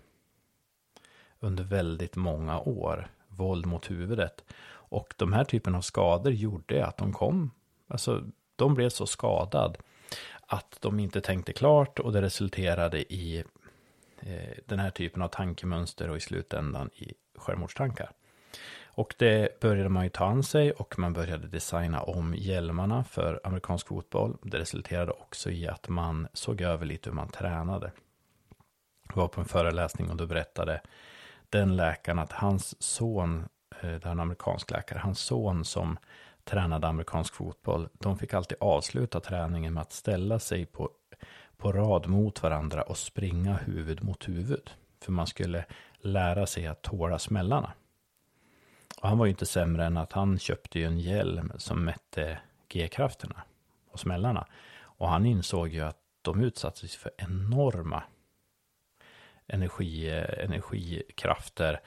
[1.41, 3.11] Under väldigt många år.
[3.29, 4.45] Våld mot huvudet.
[4.89, 7.51] Och de här typen av skador gjorde att de kom,
[7.89, 8.23] alltså
[8.57, 9.77] de blev så skadad
[10.47, 13.45] att de inte tänkte klart och det resulterade i
[14.21, 18.11] eh, den här typen av tankemönster och i slutändan i självmordstankar.
[18.97, 23.41] Och det började man ju ta an sig och man började designa om hjälmarna för
[23.45, 24.37] amerikansk fotboll.
[24.43, 27.93] Det resulterade också i att man såg över lite hur man tränade.
[29.09, 30.81] Jag var på en föreläsning och då berättade
[31.51, 35.99] den läkaren att hans son, Eh, det är en amerikansk läkare, hans son som
[36.45, 40.91] tränade amerikansk fotboll, de fick alltid avsluta träningen med att ställa sig på,
[41.57, 44.71] på rad mot varandra och springa huvud mot huvud.
[45.01, 45.65] För man skulle
[45.99, 47.73] lära sig att tåla smällarna.
[49.03, 52.39] Och han var ju inte sämre än att han köpte ju en hjälm som mätte
[52.69, 53.43] G-krafterna
[53.91, 54.47] och smällarna.
[54.79, 58.03] Och han insåg ju att de utsattes för enorma
[59.47, 61.81] energi, eh, energikrafter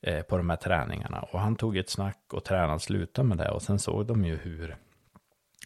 [0.00, 1.20] eh, på de här träningarna.
[1.20, 3.50] Och han tog ett snack och tränaren slutade med det.
[3.50, 4.76] Och sen såg de ju hur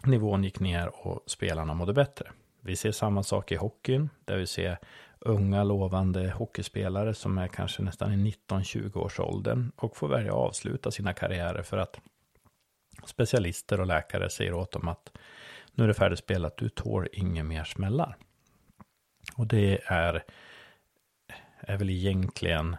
[0.05, 2.31] nivån gick ner och spelarna mådde bättre.
[2.61, 4.79] Vi ser samma sak i hockeyn, där vi ser
[5.19, 10.39] unga lovande hockeyspelare som är kanske nästan i 19-20 års åldern och får välja att
[10.39, 12.01] avsluta sina karriärer för att
[13.05, 15.13] specialister och läkare säger åt dem att
[15.75, 18.17] nu är det färdigspelat, du tål inga mer smällar.
[19.37, 20.25] Och det är,
[21.61, 22.77] är väl egentligen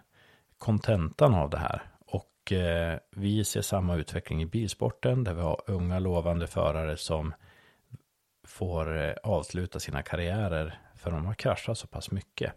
[0.63, 1.81] kontentan av det här.
[2.05, 7.33] Och eh, vi ser samma utveckling i bilsporten där vi har unga lovande förare som
[8.43, 12.53] får eh, avsluta sina karriärer för de har kraschat så pass mycket.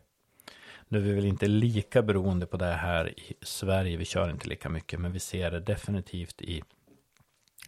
[0.88, 4.48] Nu är vi väl inte lika beroende på det här i Sverige, vi kör inte
[4.48, 6.62] lika mycket, men vi ser det definitivt i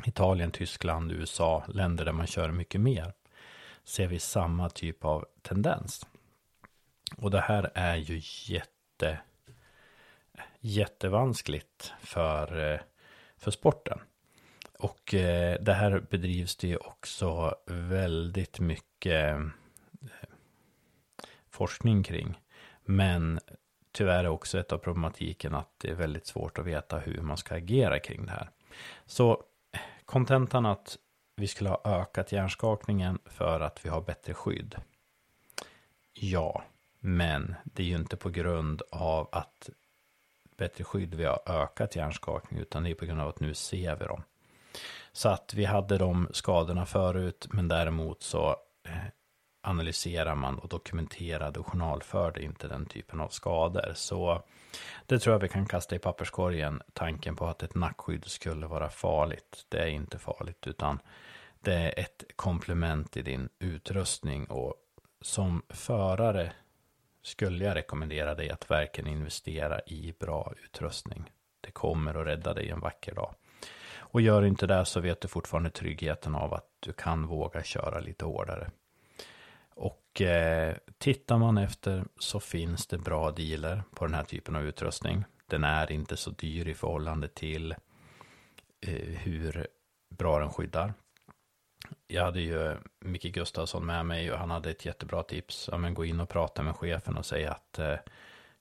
[0.05, 3.13] Italien, Tyskland, USA, länder där man kör mycket mer.
[3.85, 6.07] Ser vi samma typ av tendens.
[7.17, 8.21] Och det här är ju
[8.55, 9.19] jätte,
[10.61, 12.81] jättevanskligt för, eh,
[13.37, 13.99] för sporten.
[14.79, 19.47] Och eh, det här bedrivs det ju också väldigt mycket eh,
[21.51, 22.41] forskning kring.
[22.85, 23.41] Men
[23.93, 27.37] tyvärr är också ett av problematiken att det är väldigt svårt att veta hur man
[27.37, 28.51] ska agera kring det här.
[29.07, 29.43] Så
[30.05, 30.99] kontentan att
[31.37, 34.77] vi skulle ha ökat hjärnskakningen för att vi har bättre skydd.
[36.13, 36.65] Ja,
[37.01, 39.71] men det är ju inte på grund av att
[40.59, 43.97] bättre skydd vi har ökat hjärnskakning utan det är på grund av att nu ser
[43.97, 44.23] vi dem.
[45.13, 48.93] Så att vi hade de skadorna förut, men däremot så eh,
[49.61, 53.93] analyserar man och dokumenterade och journalförde inte den typen av skador.
[53.95, 54.43] Så
[55.07, 58.91] det tror jag vi kan kasta i papperskorgen, tanken på att ett nackskydd skulle vara
[58.91, 59.67] farligt.
[59.69, 60.99] Det är inte farligt, utan
[61.61, 64.75] det är ett komplement i din utrustning och
[65.21, 66.53] som förare
[67.29, 71.31] skulle jag rekommendera dig att verkligen investera i bra utrustning.
[71.61, 73.35] Det kommer att rädda dig en vacker dag.
[73.97, 78.01] Och gör inte det så vet du fortfarande tryggheten av att du kan våga köra
[78.01, 78.71] lite hårdare.
[79.75, 84.63] Och eh, tittar man efter så finns det bra dealer på den här typen av
[84.63, 85.25] utrustning.
[85.47, 87.73] Den är inte så dyr i förhållande till
[88.81, 89.67] eh, hur
[90.09, 90.95] bra den skyddar.
[92.11, 95.69] Jag hade ju eh, Micke Gustafsson med mig och han hade ett jättebra tips.
[95.73, 97.97] Ja, men gå in och prata med chefen och säga att eh,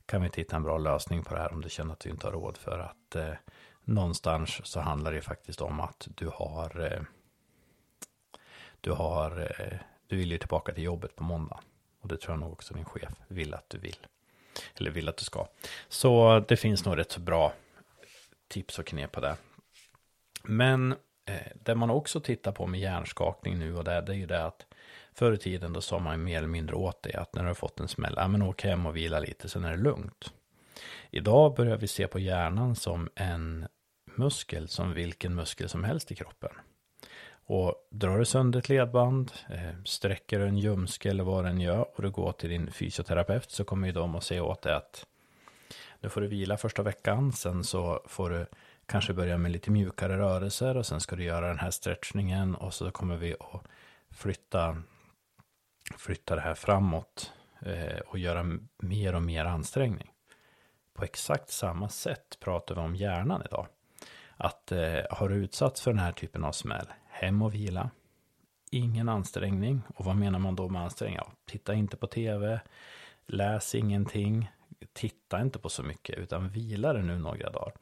[0.06, 2.28] kan vi titta en bra lösning på det här om du känner att du inte
[2.28, 3.34] har råd för att eh,
[3.84, 7.02] någonstans så handlar det faktiskt om att du har eh,
[8.82, 11.60] du har eh, du vill ju tillbaka till jobbet på måndag
[12.02, 14.08] och det tror jag nog också din chef vill att du vill
[14.76, 15.48] eller vill att du ska.
[15.88, 17.54] Så det finns nog rätt så bra
[18.48, 19.36] tips och knep på det.
[20.44, 20.96] Men
[21.28, 24.46] Eh, det man också tittar på med hjärnskakning nu och det, det är ju det
[24.46, 24.66] att
[25.13, 27.56] förr i tiden då sa man mer eller mindre åt dig att när du har
[27.56, 30.34] fått en smäll, ja men åk hem och vila lite, sen är det lugnt.
[31.12, 33.68] Idag börjar vi se på hjärnan som en
[34.16, 36.52] muskel, som vilken muskel som helst i kroppen.
[37.50, 41.86] Och drar du sönder ett ledband, eh, sträcker du en ljumske eller vad den gör
[41.96, 45.06] och du går till din fysioterapeut så kommer ju de att säga åt dig att
[46.00, 48.46] nu får du vila första veckan, sen så får du
[48.88, 52.73] kanske börja med lite mjukare rörelser och sen ska du göra den här stretchningen och
[52.73, 53.62] så kommer vi att
[54.12, 54.84] flytta,
[55.97, 60.12] flytta det här framåt eh, och göra mer och mer ansträngning.
[60.93, 63.67] På exakt samma sätt pratar vi om hjärnan idag.
[64.38, 67.89] Att eh, har du utsatts för den här typen av smäll, hem och vila.
[68.71, 69.82] Ingen ansträngning.
[69.95, 71.17] Och vad menar man då med ansträngning?
[71.17, 72.60] Ja, titta inte på tv,
[73.26, 74.52] läs ingenting,
[74.93, 77.73] titta inte på så mycket, utan vila det nu några dagar.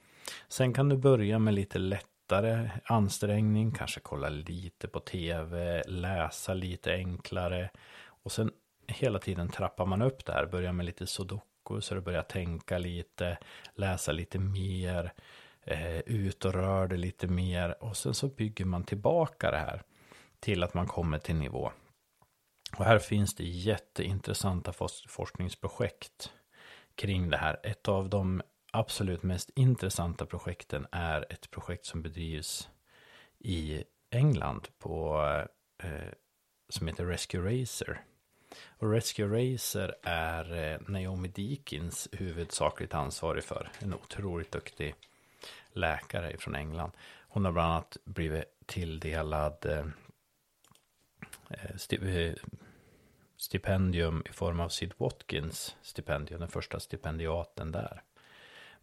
[0.48, 6.94] Sen kan du börja med lite lättare ansträngning, kanske kolla lite på tv, läsa lite
[6.94, 7.70] enklare.
[8.08, 8.52] Och sen
[8.88, 12.78] hela tiden trappar man upp det här, börjar med lite sudoku, så du börjar tänka
[12.78, 13.38] lite,
[13.76, 15.14] läsa lite mer,
[15.64, 17.84] eh, ut och rör det lite mer.
[17.84, 19.82] Och sen så bygger man tillbaka det här
[20.40, 21.72] till att man kommer till nivå.
[22.78, 24.74] Och här finns det jätteintressanta
[25.08, 26.32] forskningsprojekt
[26.96, 27.60] kring det här.
[27.64, 28.42] Ett av de
[28.76, 32.70] absolut mest intressanta projekten är ett projekt som bedrivs
[33.40, 35.22] i England på,
[35.84, 36.14] eh,
[36.70, 38.02] som heter Rescue Racer.
[38.68, 43.70] Och Rescue Racer är eh, Naomi Deakins huvudsakligt ansvarig för.
[43.80, 44.96] En otroligt duktig
[45.72, 46.92] läkare från England.
[47.28, 49.86] Hon har bland annat blivit tilldelad eh,
[51.50, 52.36] eh, eh
[53.38, 58.02] stipendium i form av Sid Watkins stipendium, den första stipendiaten där.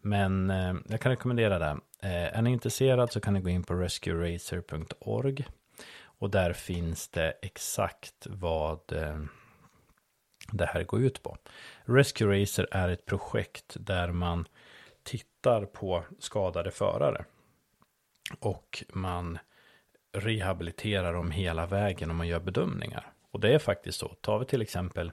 [0.05, 1.77] Men eh, jag kan rekommendera det.
[2.01, 5.45] Eh, är ni intresserad så kan ni gå in på rescueracer.org
[6.03, 9.19] och där finns det exakt vad eh,
[10.51, 11.37] det här går ut på.
[11.85, 14.47] Rescue Racer är ett projekt där man
[15.03, 17.25] tittar på skadade förare.
[18.39, 19.39] Och man
[20.13, 23.13] rehabiliterar dem hela vägen och man gör bedömningar.
[23.31, 24.07] Och det är faktiskt så.
[24.07, 25.11] Tar vi till exempel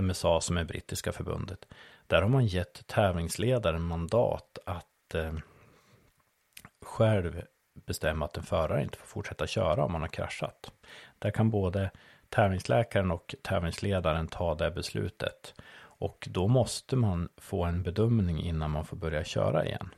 [0.00, 1.66] MSA som är brittiska förbundet.
[2.06, 5.34] Där har man gett tävlingsledaren mandat att eh,
[6.82, 7.42] själv
[7.86, 10.72] bestämma att en förare inte får fortsätta köra om man har kraschat.
[11.18, 11.90] Där kan både
[12.28, 15.54] tävlingsläkaren och tävlingsledaren ta det beslutet.
[15.96, 19.88] Och då måste man få en bedömning innan man får börja köra igen.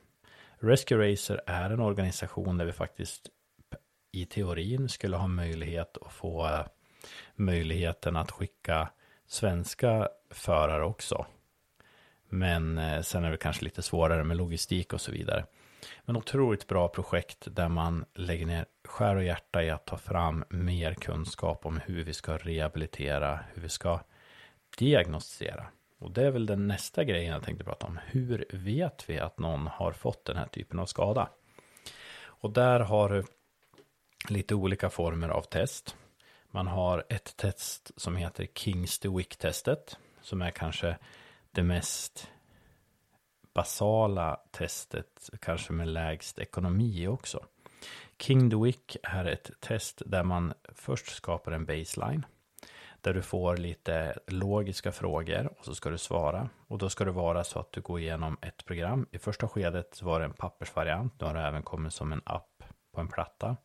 [0.59, 3.29] Rescue Racer är en organisation där vi faktiskt
[4.13, 6.67] i teorin skulle ha möjlighet att få eh,
[7.35, 8.89] möjligheten att skicka
[9.27, 11.27] svenska förare också.
[12.39, 15.45] Men eh, sen är det kanske lite svårare med logistik och så vidare.
[16.05, 20.45] Men otroligt bra projekt där man lägger ner skär och hjärta i att ta fram
[20.49, 24.01] mer kunskap om hur vi ska rehabilitera, hur vi ska
[24.79, 25.67] diagnostisera.
[25.99, 27.99] Och det är väl den nästa grejen jag tänkte prata om.
[28.07, 31.29] Hur vet vi att någon har fått den här typen av skada?
[32.25, 33.25] Och där har du
[34.29, 35.97] lite olika former av test.
[36.51, 39.99] Man har ett test som heter Kings the Wick-testet.
[40.23, 40.97] Som är kanske
[41.57, 42.29] det mest
[43.55, 47.45] basala testet, kanske med lägst ekonomi också.
[48.19, 52.27] King the Wick är ett test där man först skapar en baseline.
[53.01, 56.49] Där du får lite logiska frågor och så ska du svara.
[56.69, 59.07] Och då ska det vara så att du går igenom ett program.
[59.11, 61.21] I första skedet var det en pappersvariant.
[61.21, 62.63] Nu har det även kommit som en app
[62.93, 63.57] på en platta.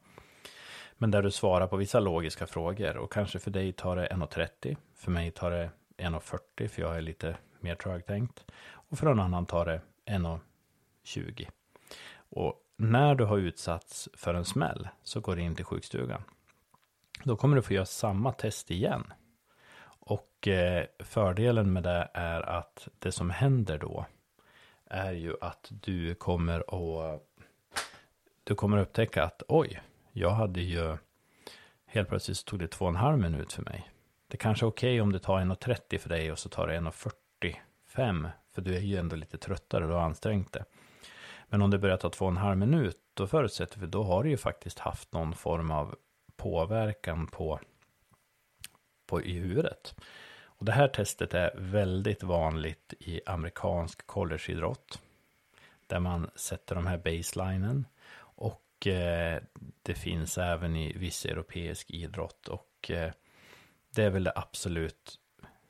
[0.98, 2.98] Men där du svarar på vissa logiska frågor.
[2.98, 4.78] Och kanske för dig tar det 1.30.
[4.96, 8.46] För mig tar det 1.40 för jag är lite mer trögtänkt.
[8.72, 11.48] Och för en annan tar det 1.20.
[12.14, 16.24] Och när du har utsatts för en smäll så går du in till sjukstugan.
[17.24, 19.14] Då kommer du få göra samma test igen.
[20.04, 24.06] Och eh, fördelen med det är att det som händer då
[24.86, 27.28] är ju att du kommer att
[28.44, 29.82] du kommer upptäcka att oj,
[30.12, 30.98] jag hade ju
[31.86, 33.92] helt plötsligt tog det två och en halv minut för mig.
[34.28, 36.78] Det kanske är okej okay om det tar 1.30 för dig och så tar det
[37.42, 40.66] 45, För du är ju ändå lite tröttare, du har ansträngt det.
[41.50, 44.24] Men om det börjar ta två och en halv minut, då förutsätter vi, då har
[44.24, 45.96] du ju faktiskt haft någon form av
[46.36, 47.60] påverkan på,
[49.06, 49.96] på i huvudet.
[50.44, 55.02] Och det här testet är väldigt vanligt i amerikansk collegeidrott.
[55.88, 57.88] Där man sätter de här baselinen.
[58.20, 59.42] Och eh,
[59.82, 62.48] det finns även i viss europeisk idrott.
[62.48, 63.12] Och eh,
[63.96, 65.21] det är väl det absolut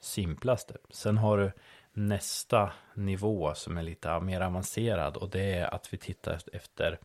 [0.02, 0.74] simplaste.
[0.74, 0.94] Typ.
[0.94, 1.52] Sen har du
[1.94, 5.18] nästa nivå som är lite mer avancerad.
[5.18, 7.00] Och det är att vi tittar efter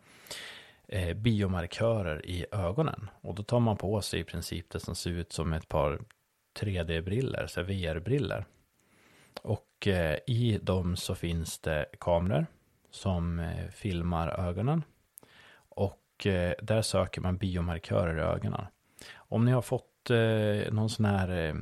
[0.88, 3.10] eh, biomarkörer i ögonen.
[3.20, 6.00] Och då tar man på sig i princip det som ser ut som ett par
[6.60, 8.44] 3D-briller, så VR-briller.
[9.42, 12.46] Och eh, i dem så finns det kameror
[12.90, 14.82] som eh, filmar ögonen.
[15.68, 18.66] Och eh, där söker man biomarkörer i ögonen.
[19.14, 21.54] Om ni har fått eh, någon sån här eh,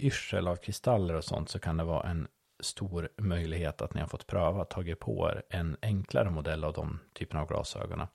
[0.00, 2.28] yrsel av kristaller och sånt så kan det vara en
[2.60, 6.98] stor möjlighet att ni har fått pröva, tagit på er en enklare modell av de
[7.12, 8.06] typerna av glasögonen.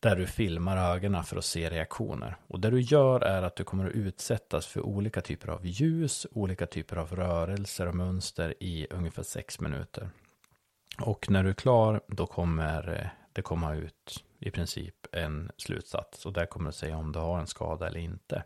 [0.00, 2.36] Där du filmar ögonen för att se reaktioner.
[2.46, 6.26] Och det du gör är att du kommer att utsättas för olika typer av ljus,
[6.32, 10.10] olika typer av rörelser och mönster i ungefär sex minuter.
[11.00, 16.26] Och när du är klar, då kommer eh, det komma ut i princip en slutsats.
[16.26, 18.42] Och där kommer det säga om du har en skada eller inte.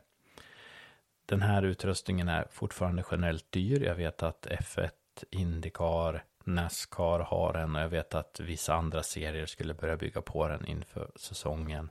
[1.33, 3.83] Den här utrustningen är fortfarande generellt dyr.
[3.83, 4.91] Jag vet att F1,
[5.31, 10.49] Indycar, Nascar har den och jag vet att vissa andra serier skulle börja bygga på
[10.49, 11.91] den inför säsongen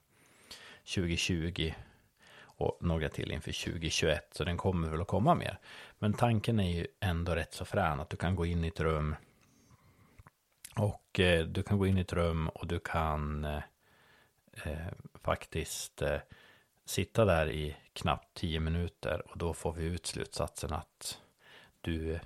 [0.96, 1.74] 2020
[2.44, 4.28] och några till inför 2021.
[4.32, 5.60] Så den kommer väl att komma mer.
[6.00, 8.80] Men tanken är ju ändå rätt så frän att du kan gå in i ett
[8.80, 9.16] rum
[10.76, 13.64] och eh, du kan gå in i ett rum och du kan eh,
[14.64, 16.20] eh faktiskt eh,
[16.86, 21.22] sitta där i knappt tio minuter och då får vi ut slutsatsen att
[21.82, 22.20] du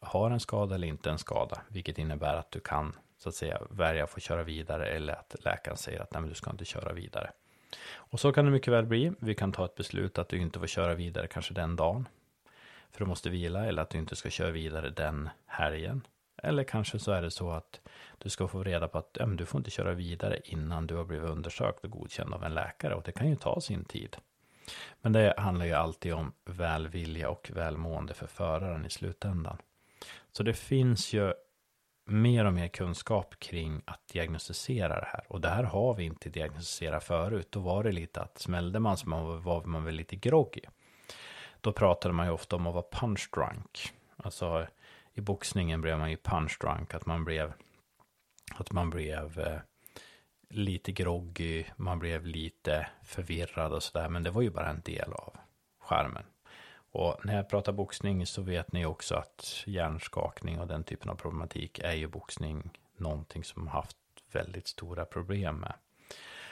[0.00, 3.62] har en skada eller inte en skada, vilket innebär att du kan så att säga
[3.70, 6.64] välja att få köra vidare eller att läkaren säger att nej, men du ska inte
[6.64, 7.30] köra vidare.
[7.94, 9.12] Och så kan det mycket väl bli.
[9.18, 12.08] Vi kan ta ett beslut att du inte får köra vidare kanske den dagen.
[12.90, 16.06] För du måste vila eller att du inte ska köra vidare den helgen.
[16.42, 17.80] Eller kanske så är det så att
[18.18, 21.04] du ska få reda på att ja, du får inte köra vidare innan du har
[21.04, 22.94] blivit undersökt och godkänd av en läkare.
[22.94, 24.16] Och det kan ju ta sin tid.
[25.00, 29.56] Men det handlar ju alltid om välvilja och välmående för föraren i slutändan.
[30.32, 31.32] Så det finns ju
[32.04, 35.24] mer och mer kunskap kring att diagnostisera det här.
[35.28, 37.48] Och det här har vi inte diagnostiserat förut.
[37.50, 40.62] Då var det lite att smällde man så man var man väl lite groggy.
[41.60, 43.92] Då pratade man ju ofta om att vara punch drunk.
[44.16, 44.66] Alltså
[45.14, 46.94] i boxningen blev man ju punch drunk.
[46.94, 47.52] Att man blev,
[48.54, 49.58] att man blev eh,
[50.50, 54.08] lite groggy, man blev lite förvirrad och sådär.
[54.08, 55.36] Men det var ju bara en del av
[55.78, 56.24] skärmen.
[56.74, 61.14] Och när jag pratar boxning så vet ni också att hjärnskakning och den typen av
[61.14, 63.96] problematik är ju boxning någonting som haft
[64.32, 65.74] väldigt stora problem med.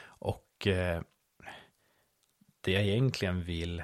[0.03, 1.01] Och eh,
[2.61, 3.83] det jag egentligen vill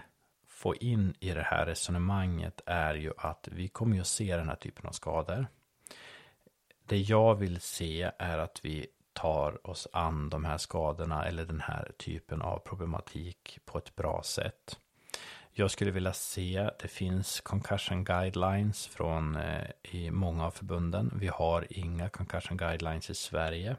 [0.58, 4.50] få in i det här resonemanget är ju att vi kommer ju att se den
[4.50, 5.48] här typen av skador.
[6.86, 11.60] Det jag vill se är att vi tar oss an de här skadorna eller den
[11.62, 14.80] här typen av problematik på ett bra sätt.
[15.52, 21.18] Jag skulle vilja se, det finns concussion guidelines från eh, i många av förbunden.
[21.20, 23.76] Vi har inga concussion guidelines i Sverige.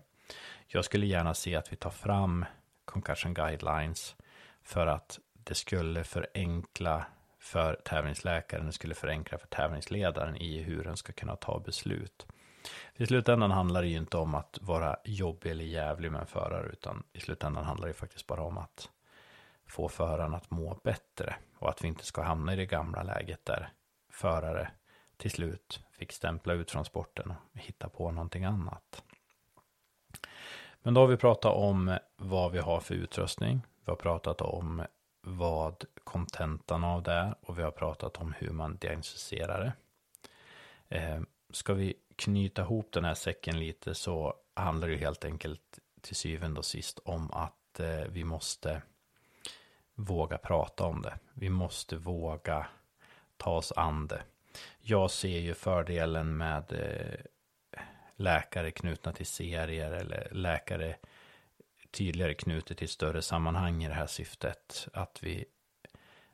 [0.66, 2.44] Jag skulle gärna se att vi tar fram
[2.84, 4.16] concussion guidelines
[4.62, 5.18] för att
[5.48, 7.06] det skulle förenkla
[7.38, 12.26] för tävlingsläkaren, det skulle förenkla för tävlingsledaren i hur den ska kunna ta beslut.
[12.94, 16.68] I slutändan handlar det ju inte om att vara jobbig eller jävlig med en förare,
[16.72, 18.90] utan i slutändan handlar det faktiskt bara om att
[19.66, 23.44] få föraren att må bättre och att vi inte ska hamna i det gamla läget
[23.44, 23.72] där
[24.10, 24.70] förare
[25.16, 29.02] till slut fick stämpla ut från sporten och hitta på någonting annat.
[30.82, 33.60] Men då har vi pratat om vad vi har för utrustning.
[33.84, 34.82] Vi har pratat om
[35.20, 39.72] vad kontentan av det är och vi har pratat om hur man diagnostiserar det.
[40.96, 46.16] Eh, ska vi knyta ihop den här säcken lite så handlar det helt enkelt till
[46.16, 48.82] syvende och sist om att eh, vi måste
[49.94, 51.18] våga prata om det.
[51.34, 52.66] Vi måste våga
[53.36, 54.22] ta oss an det.
[54.80, 57.80] Jag ser ju fördelen med eh,
[58.16, 60.96] läkare knutna till serier eller läkare
[61.90, 64.88] tydligare knutet till större sammanhang i det här syftet.
[64.92, 65.44] Att vi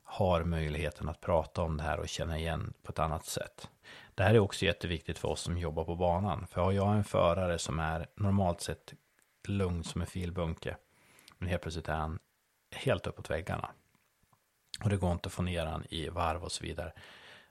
[0.02, 3.70] har möjligheten att prata om det här och känna igen på ett annat sätt.
[4.14, 6.46] Det här är också jätteviktigt för oss som jobbar på banan.
[6.46, 8.94] För har jag en förare som är normalt sett
[9.48, 10.76] lugn som en filbunke,
[11.38, 12.18] men helt plötsligt är han
[12.70, 13.70] helt uppåt väggarna.
[14.84, 16.92] och det går inte att få ner han i varv och så vidare.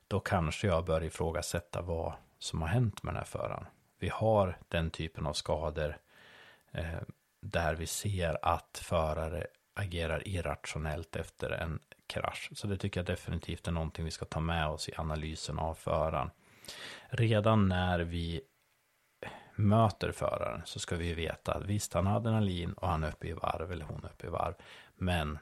[0.07, 3.65] Då kanske jag bör ifrågasätta vad som har hänt med den här föraren.
[3.99, 5.97] Vi har den typen av skador
[6.71, 7.01] eh,
[7.43, 12.49] där vi ser att förare agerar irrationellt efter en krasch.
[12.55, 15.73] Så det tycker jag definitivt är någonting vi ska ta med oss i analysen av
[15.73, 16.29] föraren.
[17.09, 18.41] Redan när vi
[19.55, 23.27] möter föraren så ska vi veta att visst, han har adrenalin och han är uppe
[23.27, 24.53] i varv eller hon är uppe i varv.
[24.95, 25.39] Men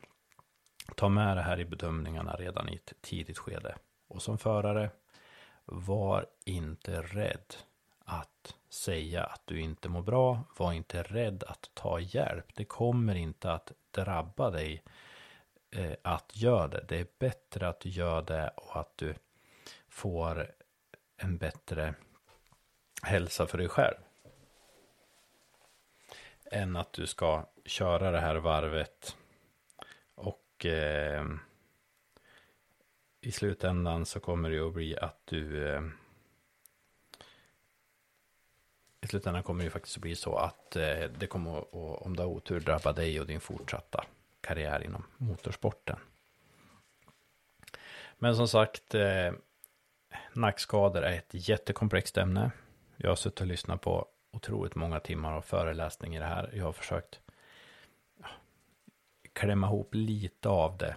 [0.95, 3.75] ta med det här i bedömningarna redan i ett tidigt skede.
[4.07, 4.89] Och som förare,
[5.65, 7.55] var inte rädd
[8.11, 10.43] att säga att du inte mår bra.
[10.57, 12.45] Var inte rädd att ta hjälp.
[12.55, 14.83] Det kommer inte att drabba dig
[15.71, 16.85] eh, att göra det.
[16.87, 19.15] Det är bättre att du gör det och att du
[19.89, 20.51] får
[21.17, 21.93] en bättre
[23.03, 23.97] hälsa för dig själv.
[26.51, 29.17] Än att du ska köra det här varvet
[30.15, 31.25] och eh,
[33.21, 35.81] i slutändan så kommer det att bli att du eh,
[39.01, 42.23] i slutändan kommer det faktiskt att bli så att eh, det kommer att, om du
[42.23, 44.05] har otur, drabba dig och din fortsatta
[44.41, 45.99] karriär inom motorsporten.
[48.17, 49.31] Men som sagt, eh,
[50.33, 52.51] nackskador är ett jättekomplext ämne.
[52.97, 56.51] Jag har suttit och lyssnat på otroligt många timmar av föreläsning i det här.
[56.53, 57.19] Jag har försökt
[58.19, 58.27] ja,
[59.33, 60.95] klämma ihop lite av det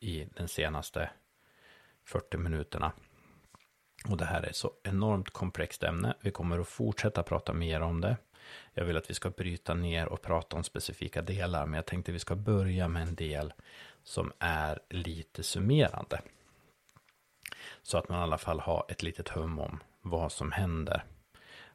[0.00, 1.10] i den senaste
[2.04, 2.92] 40 minuterna.
[4.08, 6.14] Och det här är så enormt komplext ämne.
[6.20, 8.16] Vi kommer att fortsätta prata mer om det.
[8.74, 12.12] Jag vill att vi ska bryta ner och prata om specifika delar, men jag tänkte
[12.12, 13.52] vi ska börja med en del
[14.02, 16.20] som är lite summerande.
[17.82, 21.04] Så att man i alla fall har ett litet hum om vad som händer.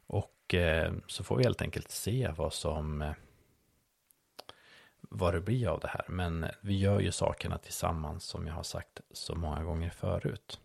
[0.07, 3.11] Och eh, så får vi helt enkelt se vad som eh,
[5.01, 6.05] vad det blir av det här.
[6.07, 10.59] Men eh, vi gör ju sakerna tillsammans som jag har sagt så många gånger förut.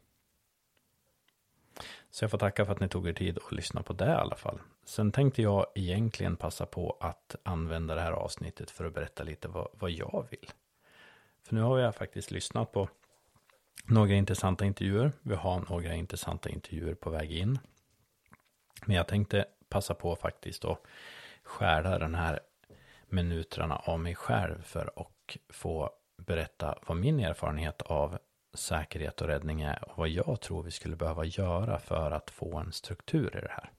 [2.14, 4.08] Så jag får tacka för att ni tog er tid att lyssna på det i
[4.08, 4.60] alla fall.
[4.84, 9.48] Sen tänkte jag egentligen passa på att använda det här avsnittet för att berätta lite
[9.48, 10.50] vad, vad jag vill.
[11.42, 12.88] För nu har jag faktiskt lyssnat på
[13.84, 15.12] några intressanta intervjuer.
[15.22, 17.58] Vi har några intressanta intervjuer på väg in.
[18.86, 20.82] Men jag tänkte passa på faktiskt att
[21.42, 22.40] skära den här
[23.08, 28.18] minuterna av mig själv för att få berätta vad min erfarenhet av
[28.54, 32.56] säkerhet och räddning är och vad jag tror vi skulle behöva göra för att få
[32.56, 33.70] en struktur i det här.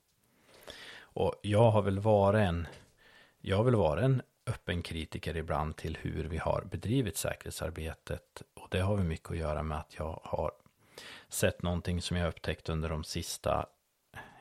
[1.00, 2.68] Och jag har väl varit en,
[3.42, 8.80] jag vill vara en öppen kritiker ibland till hur vi har bedrivit säkerhetsarbetet och det
[8.80, 10.52] har väl mycket att göra med att jag har
[11.30, 13.66] sett någonting som jag upptäckt under de sista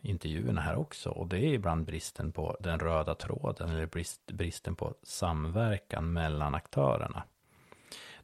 [0.00, 1.10] intervjuerna här också.
[1.10, 6.54] Och det är ibland bristen på den röda tråden eller brist, bristen på samverkan mellan
[6.54, 7.22] aktörerna.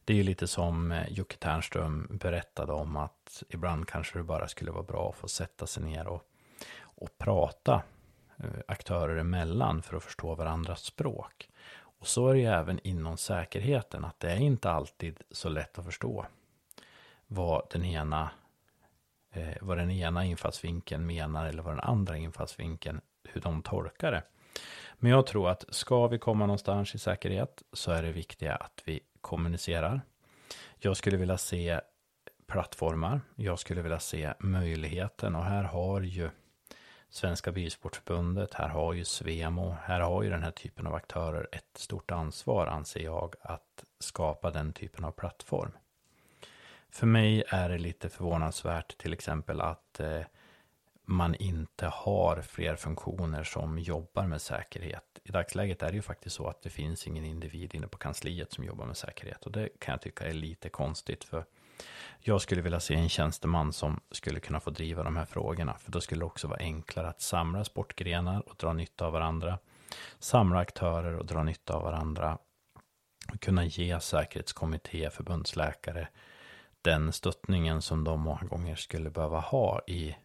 [0.05, 4.47] Det är ju lite som eh, Jocke Ternström berättade om att ibland kanske det bara
[4.47, 6.23] skulle vara bra att få sätta sig ner och,
[6.81, 7.83] och prata
[8.37, 11.49] eh, aktörer emellan för att förstå varandras språk.
[12.01, 15.79] Och så är det ju även inom säkerheten, att det är inte alltid så lätt
[15.79, 16.25] att förstå
[17.27, 18.29] vad den ena,
[19.31, 24.23] eh, vad den ena infallsvinkeln menar eller vad den andra infallsvinkeln, hur de tolkar det.
[24.95, 28.81] Men jag tror att ska vi komma någonstans i säkerhet så är det viktiga att
[28.85, 30.01] vi kommunicerar.
[30.77, 31.81] Jag skulle vilja se
[32.47, 33.21] plattformar.
[33.35, 36.29] Jag skulle vilja se möjligheten och här har ju
[37.09, 41.77] Svenska Bilsportförbundet, här har ju Svemo, här har ju den här typen av aktörer ett
[41.77, 45.71] stort ansvar anser jag att skapa den typen av plattform.
[46.89, 50.21] För mig är det lite förvånansvärt till exempel att eh,
[51.11, 55.19] man inte har fler funktioner som jobbar med säkerhet.
[55.23, 58.51] I dagsläget är det ju faktiskt så att det finns ingen individ inne på kansliet
[58.51, 61.45] som jobbar med säkerhet och det kan jag tycka är lite konstigt för
[62.19, 65.91] jag skulle vilja se en tjänsteman som skulle kunna få driva de här frågorna för
[65.91, 69.59] då skulle det också vara enklare att samla sportgrenar och dra nytta av varandra
[70.19, 72.37] samla aktörer och dra nytta av varandra
[73.33, 76.07] och kunna ge säkerhetskommitté, förbundsläkare
[76.81, 80.15] den stöttningen som de många gånger skulle behöva ha i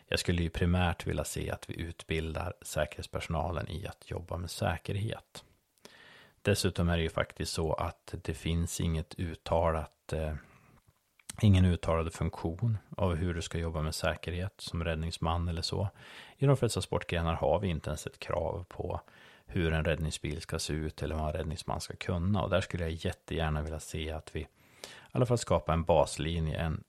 [0.07, 5.43] jag skulle ju primärt vilja se att vi utbildar säkerhetspersonalen i att jobba med säkerhet.
[6.41, 10.35] Dessutom är det ju faktiskt så att det finns inget uttalat, eh,
[11.41, 15.89] ingen uttalad funktion av hur du ska jobba med säkerhet som räddningsman eller så.
[16.37, 19.01] I de flesta sportgrenar har vi inte ens ett krav på
[19.45, 22.43] hur en räddningsbil ska se ut eller vad en räddningsman ska kunna.
[22.43, 24.47] Och där skulle jag jättegärna vilja se att vi i
[25.11, 26.83] alla fall skapar en baslinje, en,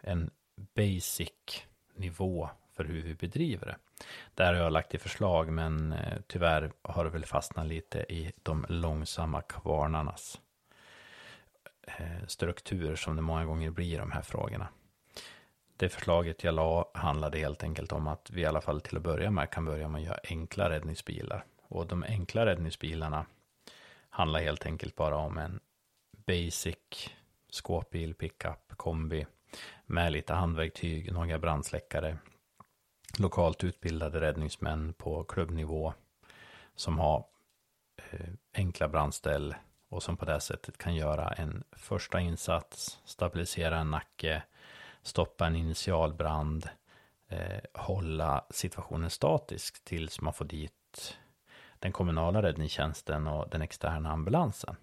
[0.00, 0.30] en
[0.74, 3.76] basic nivå för hur vi bedriver det.
[4.34, 8.32] Där har jag lagt i förslag, men eh, tyvärr har det väl fastnat lite i
[8.42, 10.40] de långsamma kvarnarnas
[11.96, 14.68] Eh, struktur som det många gånger blir i de här frågorna.
[15.76, 19.02] Det förslaget jag la handlade helt enkelt om att vi i alla fall till att
[19.02, 21.44] börja med kan börja med att göra enkla räddningsbilar.
[21.62, 23.26] Och de enkla räddningsbilarna
[24.10, 25.60] handlar helt enkelt bara om en
[26.26, 27.10] basic
[27.50, 29.26] skåpbil, pickup, kombi
[29.86, 32.18] med lite handverktyg, några brandsläckare,
[33.18, 35.94] lokalt utbildade räddningsmän på klubbnivå
[36.74, 37.24] som har
[38.10, 39.54] eh, enkla brandställ
[39.88, 44.42] och som på det sättet kan göra en första insats, stabilisera en nacke,
[45.02, 46.68] stoppa en initialbrand,
[47.28, 51.18] eh, hålla situationen statisk tills man får dit
[51.78, 54.76] den kommunala räddningstjänsten och den externa ambulansen.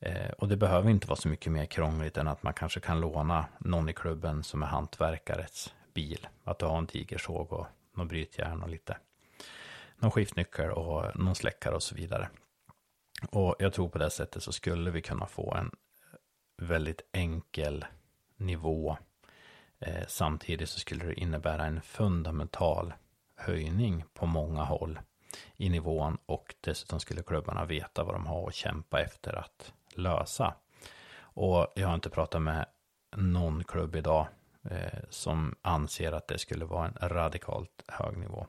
[0.00, 3.00] Eh, och det behöver inte vara så mycket mer krångligt än att man kanske kan
[3.00, 6.28] låna någon i klubben som är hantverkarets bil.
[6.44, 8.96] Att du har en tigersåg och någon brytjärn och lite
[9.98, 12.28] någon skiftnyckel och någon släckare och så vidare.
[13.30, 17.84] Och jag tror på det sättet så skulle vi kunna få en eh, väldigt enkel
[18.36, 18.96] nivå.
[19.78, 22.94] Eh, samtidigt så skulle det innebära en fundamental
[23.36, 24.98] höjning på många håll
[25.56, 30.54] i nivån och dessutom skulle klubbarna veta vad de har att kämpa efter att lösa.
[31.18, 32.66] Och jag har inte pratat med
[33.16, 34.26] någon klubb idag
[34.70, 38.46] eh, som anser att det skulle vara en radikalt hög nivå.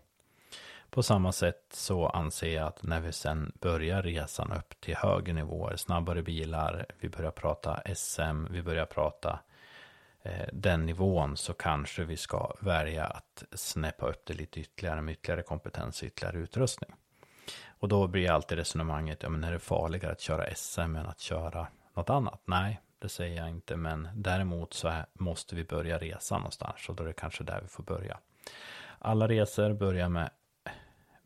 [0.90, 5.34] På samma sätt så anser jag att när vi sen börjar resan upp till högre
[5.34, 9.40] nivåer, snabbare bilar, vi börjar prata SM, vi börjar prata
[10.24, 15.12] eh, den nivån så kanske vi ska välja att snäppa upp det lite ytterligare med
[15.12, 16.92] ytterligare kompetens och ytterligare utrustning.
[17.80, 21.20] Och då blir alltid resonemanget, ja men är det farligare att köra SM än att
[21.20, 22.42] köra något annat?
[22.46, 26.96] Nej, det säger jag inte, men däremot så är, måste vi börja resa någonstans och
[26.96, 28.18] då är det kanske där vi får börja.
[29.00, 30.30] Alla resor börjar med,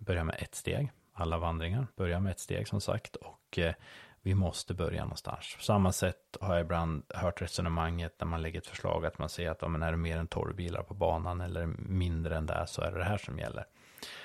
[0.05, 0.91] Börja med ett steg.
[1.13, 3.73] Alla vandringar börjar med ett steg som sagt och eh,
[4.21, 5.55] vi måste börja någonstans.
[5.57, 9.29] På samma sätt har jag ibland hört resonemanget när man lägger ett förslag att man
[9.29, 12.67] säger att om är det mer än 12 bilar på banan eller mindre än det
[12.67, 13.65] så är det det här som gäller.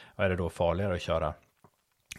[0.05, 1.35] Och är det då farligare att köra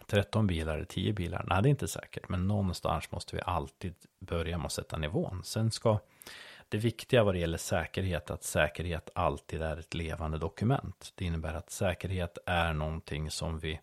[0.05, 1.45] 13 bilar eller 10 bilar?
[1.47, 2.29] Nej, det är inte säkert.
[2.29, 5.41] Men någonstans måste vi alltid börja med att sätta nivån.
[5.43, 5.99] Sen ska
[6.69, 11.13] det viktiga vad det gäller säkerhet, att säkerhet alltid är ett levande dokument.
[11.15, 13.79] Det innebär att säkerhet är någonting som vi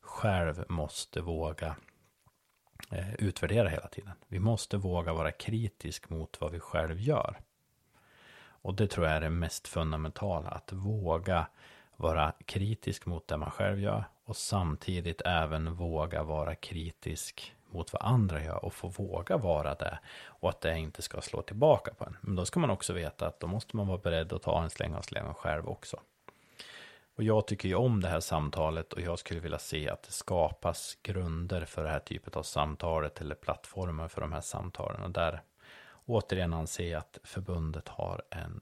[0.00, 1.76] själv måste våga
[2.90, 4.12] eh, utvärdera hela tiden.
[4.28, 7.38] Vi måste våga vara kritisk mot vad vi själv gör.
[8.62, 11.46] Och det tror jag är det mest fundamentala, att våga
[11.96, 18.02] vara kritisk mot det man själv gör och samtidigt även våga vara kritisk mot vad
[18.02, 22.04] andra gör och få våga vara det och att det inte ska slå tillbaka på
[22.04, 22.16] en.
[22.20, 24.70] Men då ska man också veta att då måste man vara beredd att ta en
[24.70, 26.00] släng av sleven själv också.
[27.16, 30.12] Och jag tycker ju om det här samtalet och jag skulle vilja se att det
[30.12, 35.02] skapas grunder för det här typet av samtalet eller plattformar för de här samtalen.
[35.02, 35.42] Och där
[36.06, 38.60] återigen anser jag att förbundet har en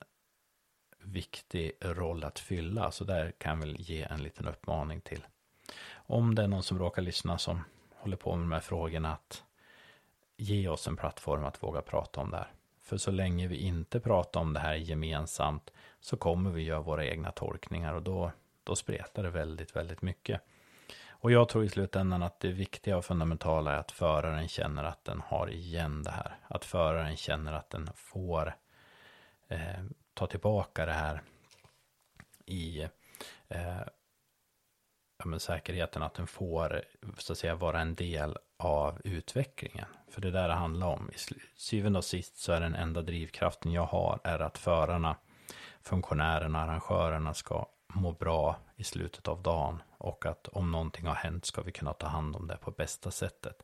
[0.99, 2.91] viktig roll att fylla.
[2.91, 5.27] Så där kan jag väl ge en liten uppmaning till.
[6.07, 9.45] Om det är någon som råkar lyssna som håller på med de här frågorna att
[10.37, 12.53] ge oss en plattform att våga prata om det här.
[12.83, 17.07] För så länge vi inte pratar om det här gemensamt så kommer vi göra våra
[17.07, 18.33] egna tolkningar och då,
[18.65, 20.41] då spretar det väldigt, väldigt mycket.
[21.09, 25.05] Och jag tror i slutändan att det viktiga och fundamentala är att föraren känner att
[25.05, 26.37] den har igen det här.
[26.49, 28.57] Att föraren känner att den får
[29.49, 29.85] eh,
[30.15, 31.23] ta tillbaka det här
[32.45, 32.81] i
[33.49, 33.81] eh,
[35.19, 36.83] ja, men säkerheten att den får
[37.19, 39.87] så att säga vara en del av utvecklingen.
[40.11, 41.11] För det där det handlar om.
[41.11, 41.19] I
[41.57, 45.17] syvende och sist så är den enda drivkraften jag har är att förarna,
[45.83, 51.45] funktionärerna, arrangörerna ska må bra i slutet av dagen och att om någonting har hänt
[51.45, 53.62] ska vi kunna ta hand om det på bästa sättet.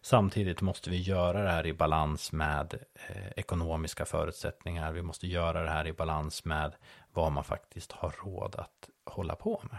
[0.00, 2.74] Samtidigt måste vi göra det här i balans med
[3.08, 4.92] eh, ekonomiska förutsättningar.
[4.92, 6.74] Vi måste göra det här i balans med
[7.12, 9.78] vad man faktiskt har råd att hålla på med.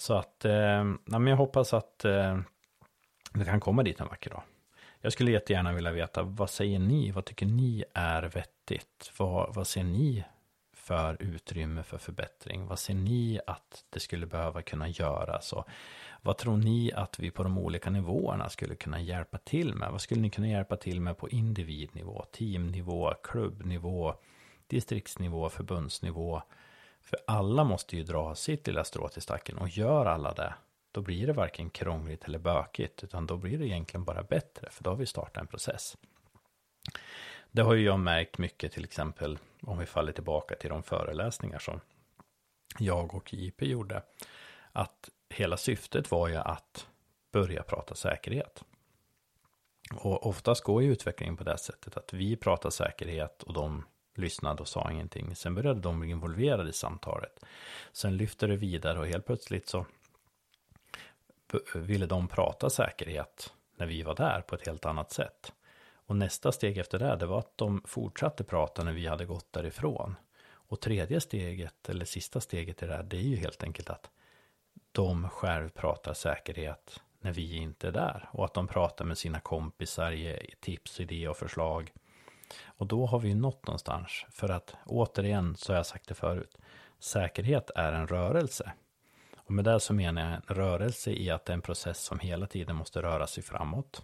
[0.00, 2.38] Så att, eh, jag hoppas att eh,
[3.34, 4.42] vi kan komma dit en vacker dag.
[5.00, 7.10] Jag skulle jättegärna vilja veta, vad säger ni?
[7.10, 9.12] Vad tycker ni är vettigt?
[9.18, 10.24] Vad, vad ser ni
[10.74, 12.66] för utrymme för förbättring?
[12.66, 15.52] Vad ser ni att det skulle behöva kunna göras?
[15.52, 15.68] Och
[16.22, 19.90] vad tror ni att vi på de olika nivåerna skulle kunna hjälpa till med?
[19.90, 24.14] Vad skulle ni kunna hjälpa till med på individnivå, teamnivå, klubbnivå,
[24.66, 26.42] distriktsnivå, förbundsnivå?
[27.00, 30.54] För alla måste ju dra sitt lilla strå till stacken och gör alla det,
[30.92, 34.84] då blir det varken krångligt eller bökigt, utan då blir det egentligen bara bättre, för
[34.84, 35.96] då har vi startat en process.
[37.50, 41.58] Det har ju jag märkt mycket, till exempel om vi faller tillbaka till de föreläsningar
[41.58, 41.80] som
[42.78, 44.02] jag och JP gjorde,
[44.72, 46.86] att hela syftet var ju att
[47.32, 48.64] börja prata säkerhet.
[49.94, 53.84] Och oftast går ju utvecklingen på det sättet att vi pratar säkerhet och de
[54.14, 55.36] lyssnade och sa ingenting.
[55.36, 57.44] Sen började de bli involverade i samtalet.
[57.92, 59.86] Sen lyfte det vidare och helt plötsligt så
[61.74, 65.52] ville de prata säkerhet när vi var där på ett helt annat sätt.
[65.92, 69.52] Och nästa steg efter det, det var att de fortsatte prata när vi hade gått
[69.52, 70.16] därifrån.
[70.52, 74.10] Och tredje steget, eller sista steget i det här, det är ju helt enkelt att
[74.92, 78.28] de själv pratar säkerhet när vi inte är där.
[78.32, 81.92] Och att de pratar med sina kompisar, ger tips, idé och förslag.
[82.64, 84.26] Och då har vi nått någonstans.
[84.30, 86.58] För att återigen, så har jag sagt det förut,
[86.98, 88.72] säkerhet är en rörelse.
[89.36, 92.18] Och med det så menar jag en rörelse i att det är en process som
[92.18, 94.02] hela tiden måste röra sig framåt.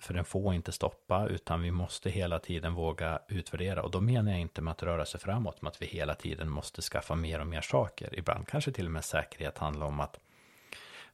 [0.00, 3.82] För den får inte stoppa, utan vi måste hela tiden våga utvärdera.
[3.82, 6.48] Och då menar jag inte med att röra sig framåt, med att vi hela tiden
[6.50, 8.18] måste skaffa mer och mer saker.
[8.18, 10.20] Ibland kanske till och med säkerhet handlar om att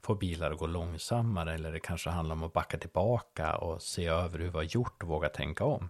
[0.06, 4.06] få bilar att gå långsammare, eller det kanske handlar om att backa tillbaka och se
[4.06, 5.88] över hur vi har gjort och våga tänka om.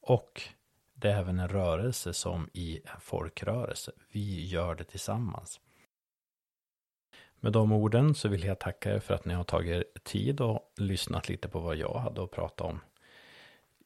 [0.00, 0.42] Och
[0.94, 3.92] det är även en rörelse som i en folkrörelse.
[4.12, 5.60] Vi gör det tillsammans.
[7.40, 10.40] Med de orden så vill jag tacka er för att ni har tagit er tid
[10.40, 12.80] och lyssnat lite på vad jag hade att prata om.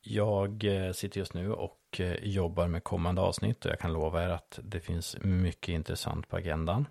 [0.02, 4.24] Jag eh, sitter just nu och eh, jobbar med kommande avsnitt och jag kan lova
[4.24, 6.86] er att det finns mycket intressant på agendan.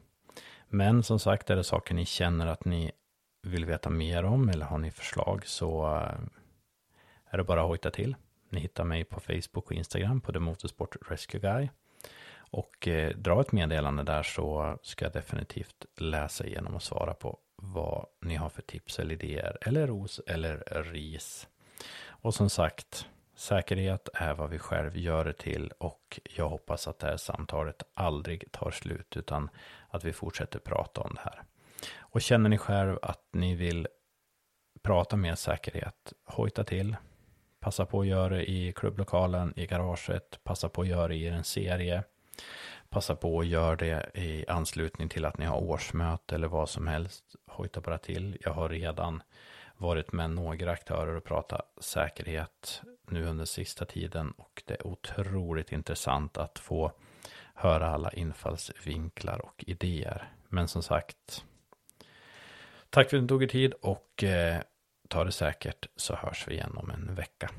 [0.75, 2.91] Men som sagt, är det saker ni känner att ni
[3.41, 6.19] vill veta mer om eller har ni förslag så eh,
[7.25, 8.15] är det bara att hojta till.
[8.49, 11.69] Ni hittar mig på Facebook och Instagram på The Motorsport Rescue Guy.
[12.37, 17.37] Och eh, dra ett meddelande där så ska jag definitivt läsa igenom och svara på
[17.55, 21.47] vad ni har för tips eller idéer eller ros eller ris.
[22.07, 26.99] Och som sagt, säkerhet är vad vi själv gör det till och jag hoppas att
[26.99, 29.49] det här samtalet aldrig tar slut utan
[29.95, 31.43] att vi fortsätter prata om det här.
[31.97, 33.87] Och känner ni själv att ni vill
[34.81, 36.95] prata med säkerhet, hojta till.
[37.59, 41.27] Passa på att göra det i klubblokalen, i garaget, passa på att göra det i
[41.27, 42.03] en serie.
[42.89, 46.87] Passa på att göra det i anslutning till att ni har årsmöte eller vad som
[46.87, 47.35] helst.
[47.47, 48.37] Hojta bara till.
[48.41, 49.23] Jag har redan
[49.77, 55.71] varit med några aktörer och pratat säkerhet nu under sista tiden och det är otroligt
[55.71, 56.91] intressant att få
[57.55, 60.29] höra alla infallsvinklar och idéer.
[60.49, 61.45] Men som sagt,
[62.89, 64.61] tack för att du tog er tid och eh,
[65.07, 67.49] ta det säkert så hörs vi igen om en vecka.